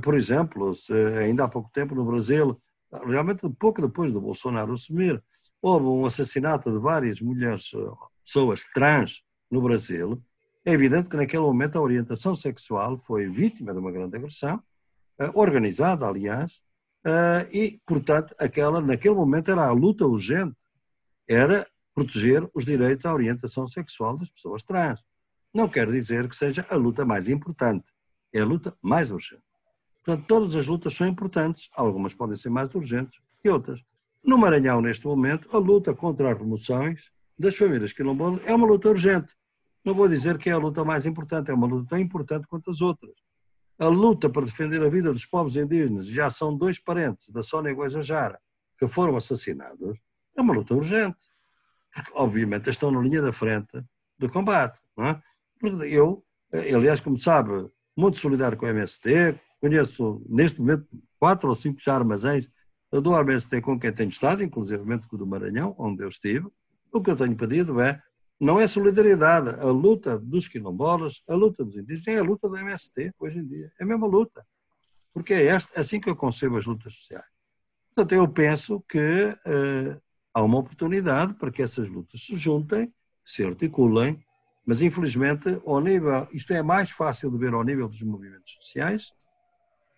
[0.03, 0.73] Por exemplo,
[1.21, 2.61] ainda há pouco tempo no Brasil,
[3.07, 5.23] realmente pouco depois do Bolsonaro assumir,
[5.61, 7.71] houve um assassinato de várias mulheres,
[8.25, 10.23] pessoas trans no Brasil,
[10.65, 14.63] é evidente que naquele momento a orientação sexual foi vítima de uma grande agressão,
[15.19, 16.63] eh, organizada, aliás,
[17.05, 20.57] eh, e, portanto, aquela, naquele momento era a luta urgente,
[21.29, 25.01] era proteger os direitos à orientação sexual das pessoas trans.
[25.53, 27.87] Não quer dizer que seja a luta mais importante,
[28.33, 29.54] é a luta mais urgente.
[30.05, 33.83] Portanto, todas as lutas são importantes, algumas podem ser mais urgentes que outras.
[34.23, 38.89] No Maranhão, neste momento, a luta contra as remoções das famílias quilombolas é uma luta
[38.89, 39.35] urgente.
[39.85, 42.71] Não vou dizer que é a luta mais importante, é uma luta tão importante quanto
[42.71, 43.15] as outras.
[43.79, 47.73] A luta para defender a vida dos povos indígenas, já são dois parentes da Sónia
[47.73, 48.39] Guajajara
[48.79, 49.99] que foram assassinados,
[50.37, 51.23] é uma luta urgente.
[51.95, 53.83] Porque, obviamente, estão na linha da frente
[54.19, 54.81] do combate.
[54.97, 55.23] Não é?
[55.89, 60.87] Eu, aliás, como sabe, muito solidário com o MST, Conheço, neste momento,
[61.19, 62.51] quatro ou cinco armazéns
[62.93, 66.47] do MST com quem tenho estado, inclusive com o do Maranhão, onde eu estive.
[66.93, 67.99] O que eu tenho pedido é,
[68.39, 72.59] não é solidariedade, a luta dos quilombolas, a luta dos indígenas, é a luta do
[72.59, 73.73] MST hoje em dia.
[73.81, 74.45] É a mesma luta.
[75.15, 77.25] Porque é esta, assim que eu concebo as lutas sociais.
[77.95, 79.99] Portanto, eu penso que uh,
[80.35, 82.93] há uma oportunidade para que essas lutas se juntem,
[83.25, 84.23] se articulem,
[84.67, 89.15] mas infelizmente, ao nível, isto é mais fácil de ver ao nível dos movimentos sociais,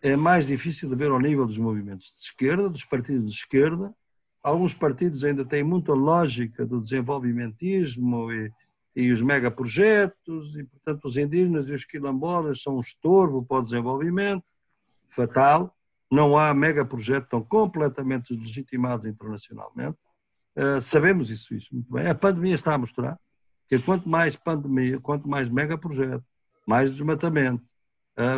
[0.03, 3.95] é mais difícil de ver ao nível dos movimentos de esquerda, dos partidos de esquerda.
[4.43, 8.53] Alguns partidos ainda têm muita lógica do desenvolvimentismo e,
[8.95, 13.63] e os megaprojetos, e portanto os indígenas e os quilombolas são um estorvo para o
[13.63, 14.45] desenvolvimento,
[15.11, 15.75] fatal.
[16.11, 19.99] Não há megaprojetos estão completamente deslegitimados internacionalmente.
[20.57, 22.07] Uh, sabemos isso, isso muito bem.
[22.07, 23.19] A pandemia está a mostrar
[23.69, 26.25] que quanto mais pandemia, quanto mais megaprojeto,
[26.67, 27.65] mais desmatamento,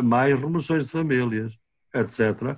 [0.03, 1.57] mais remoções de famílias,
[1.93, 2.57] etc.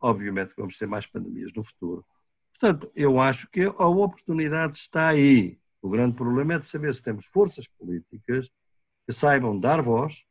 [0.00, 2.04] Obviamente vamos ter mais pandemias no futuro.
[2.50, 5.58] Portanto, eu acho que a oportunidade está aí.
[5.80, 8.50] O grande problema é de saber se temos forças políticas
[9.06, 10.24] que saibam dar voz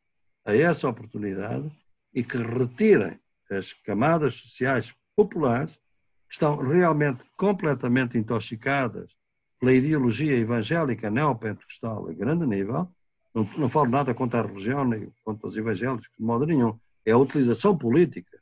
[0.44, 1.70] a essa oportunidade
[2.14, 3.18] e que retirem
[3.50, 5.74] as camadas sociais populares
[6.28, 9.16] que estão realmente completamente intoxicadas
[9.58, 12.92] pela ideologia evangélica neopentecostal a grande nível
[13.34, 16.78] não, não falo nada contra a religião, nem contra os evangélicos, de modo nenhum.
[17.04, 18.38] É a utilização política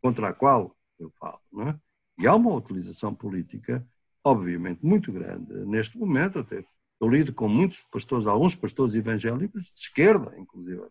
[0.00, 1.40] contra a qual eu falo.
[1.52, 1.78] Não é?
[2.18, 3.86] E há uma utilização política,
[4.24, 5.52] obviamente, muito grande.
[5.66, 6.64] Neste momento, até
[7.00, 10.82] eu lido com muitos pastores, alguns pastores evangélicos de esquerda, inclusive.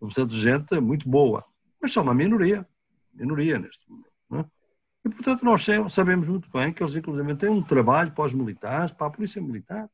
[0.00, 1.44] Portanto, gente muito boa.
[1.80, 2.66] Mas só uma minoria.
[3.12, 4.10] Minoria neste momento.
[4.32, 4.44] É?
[5.06, 8.92] E, portanto, nós sabemos muito bem que eles, inclusive, têm um trabalho para os militares,
[8.92, 9.88] para a polícia militar,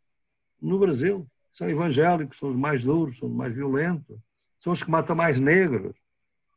[0.60, 1.26] no Brasil
[1.60, 4.18] são evangélicos, são os mais duros, são os mais violentos,
[4.58, 5.94] são os que matam mais negros.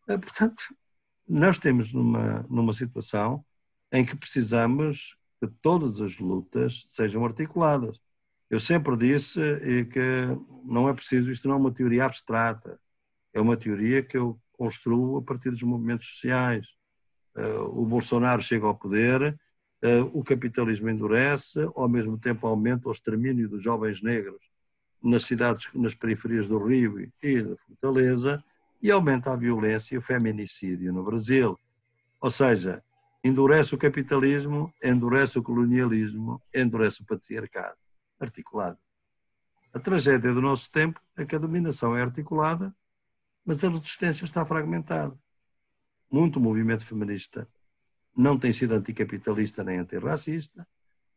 [0.08, 0.64] Eh, portanto,
[1.28, 3.43] nós temos numa, numa situação
[3.91, 7.99] em que precisamos que todas as lutas sejam articuladas.
[8.49, 9.99] Eu sempre disse eh, que
[10.64, 12.80] não é preciso, isto não é uma teoria abstrata,
[13.34, 16.66] é uma teoria que eu construo a partir dos movimentos sociais.
[17.36, 19.38] Eh, o Bolsonaro chega ao poder,
[20.14, 24.53] o capitalismo endurece, ao mesmo tempo aumenta o extermínio dos jovens negros
[25.04, 28.43] nas cidades, nas periferias do Rio e da Fortaleza,
[28.82, 31.60] e aumenta a violência e o feminicídio no Brasil.
[32.22, 32.84] Ou seja,
[33.24, 37.78] endurece o capitalismo, endurece o colonialismo, endurece o patriarcado.
[38.20, 38.78] Articulado.
[39.74, 42.74] A tragédia do nosso tempo é que a dominação é articulada,
[43.45, 45.18] mas a resistência está fragmentada.
[46.12, 47.47] Muito movimento feminista
[48.16, 50.68] não tem sido anticapitalista nem antirracista,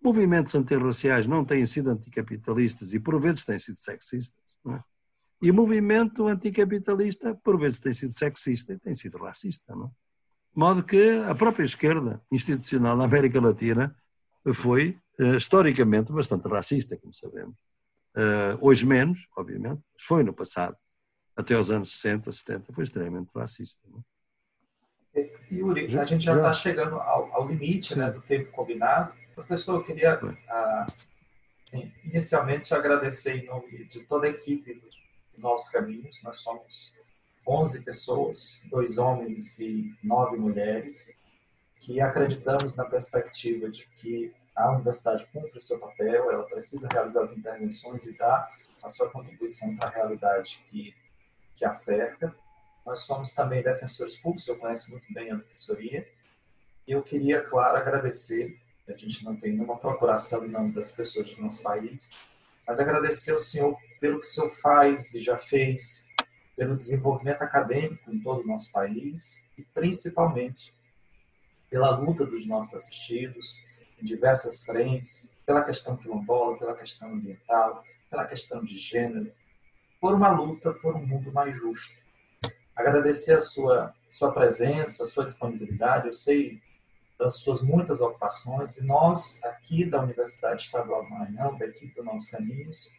[0.02, 4.42] Movimentos antirraciais não têm sido anticapitalistas e por vezes têm sido sexistas.
[4.68, 4.80] É?
[5.42, 9.74] E o movimento anticapitalista por vezes tem sido sexista e tem sido racista.
[9.74, 9.88] Não é?
[9.88, 13.94] De modo que a própria esquerda institucional na América Latina
[14.54, 17.54] foi uh, historicamente bastante racista, como sabemos.
[18.16, 20.76] Uh, hoje menos, obviamente, mas foi no passado.
[21.36, 23.86] Até os anos 60, 70 foi extremamente racista.
[23.90, 24.16] Não é?
[25.50, 29.12] Yuri, a gente já está chegando ao, ao limite né, do tempo combinado.
[29.36, 30.18] Professor, eu queria
[30.48, 30.86] ah,
[32.02, 34.88] inicialmente agradecer em nome de toda a equipe do
[35.36, 36.22] Nossos Caminhos.
[36.22, 36.94] Nós somos
[37.46, 41.14] 11 pessoas, dois homens e nove mulheres,
[41.78, 47.20] que acreditamos na perspectiva de que a universidade cumpre o seu papel, ela precisa realizar
[47.20, 48.50] as intervenções e dar
[48.82, 50.94] a sua contribuição para a realidade que,
[51.54, 52.34] que a cerca.
[52.86, 56.08] Nós somos também defensores públicos, eu conheço muito bem a defensoria,
[56.88, 58.58] e eu queria, claro, agradecer
[58.88, 62.10] a gente não tem nenhuma procuração em nome das pessoas do nosso país,
[62.66, 66.08] mas agradecer ao senhor pelo que o senhor faz e já fez,
[66.56, 70.74] pelo desenvolvimento acadêmico em todo o nosso país e principalmente
[71.68, 73.60] pela luta dos nossos assistidos
[74.00, 79.32] em diversas frentes, pela questão quilombola, pela questão ambiental, pela questão de gênero,
[80.00, 81.96] por uma luta por um mundo mais justo.
[82.74, 86.06] Agradecer a sua, sua presença, a sua disponibilidade.
[86.06, 86.60] Eu sei
[87.18, 92.04] das suas muitas ocupações e nós, aqui da Universidade Estadual do Maranhão, da equipe do
[92.04, 92.90] Nossos Caminhos,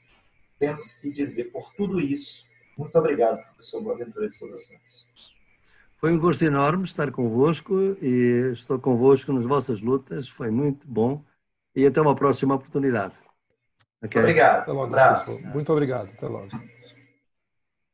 [0.59, 2.45] temos que dizer por tudo isso,
[2.77, 5.07] muito obrigado, professor Boaventura de Souza Santos.
[5.97, 11.23] Foi um gosto enorme estar convosco e estou convosco nas vossas lutas, foi muito bom
[11.75, 13.13] e até uma próxima oportunidade.
[14.03, 14.21] Okay.
[14.21, 14.61] Obrigado.
[14.61, 15.47] Até logo, um abraço.
[15.47, 16.09] Muito obrigado.
[16.09, 16.76] Até logo.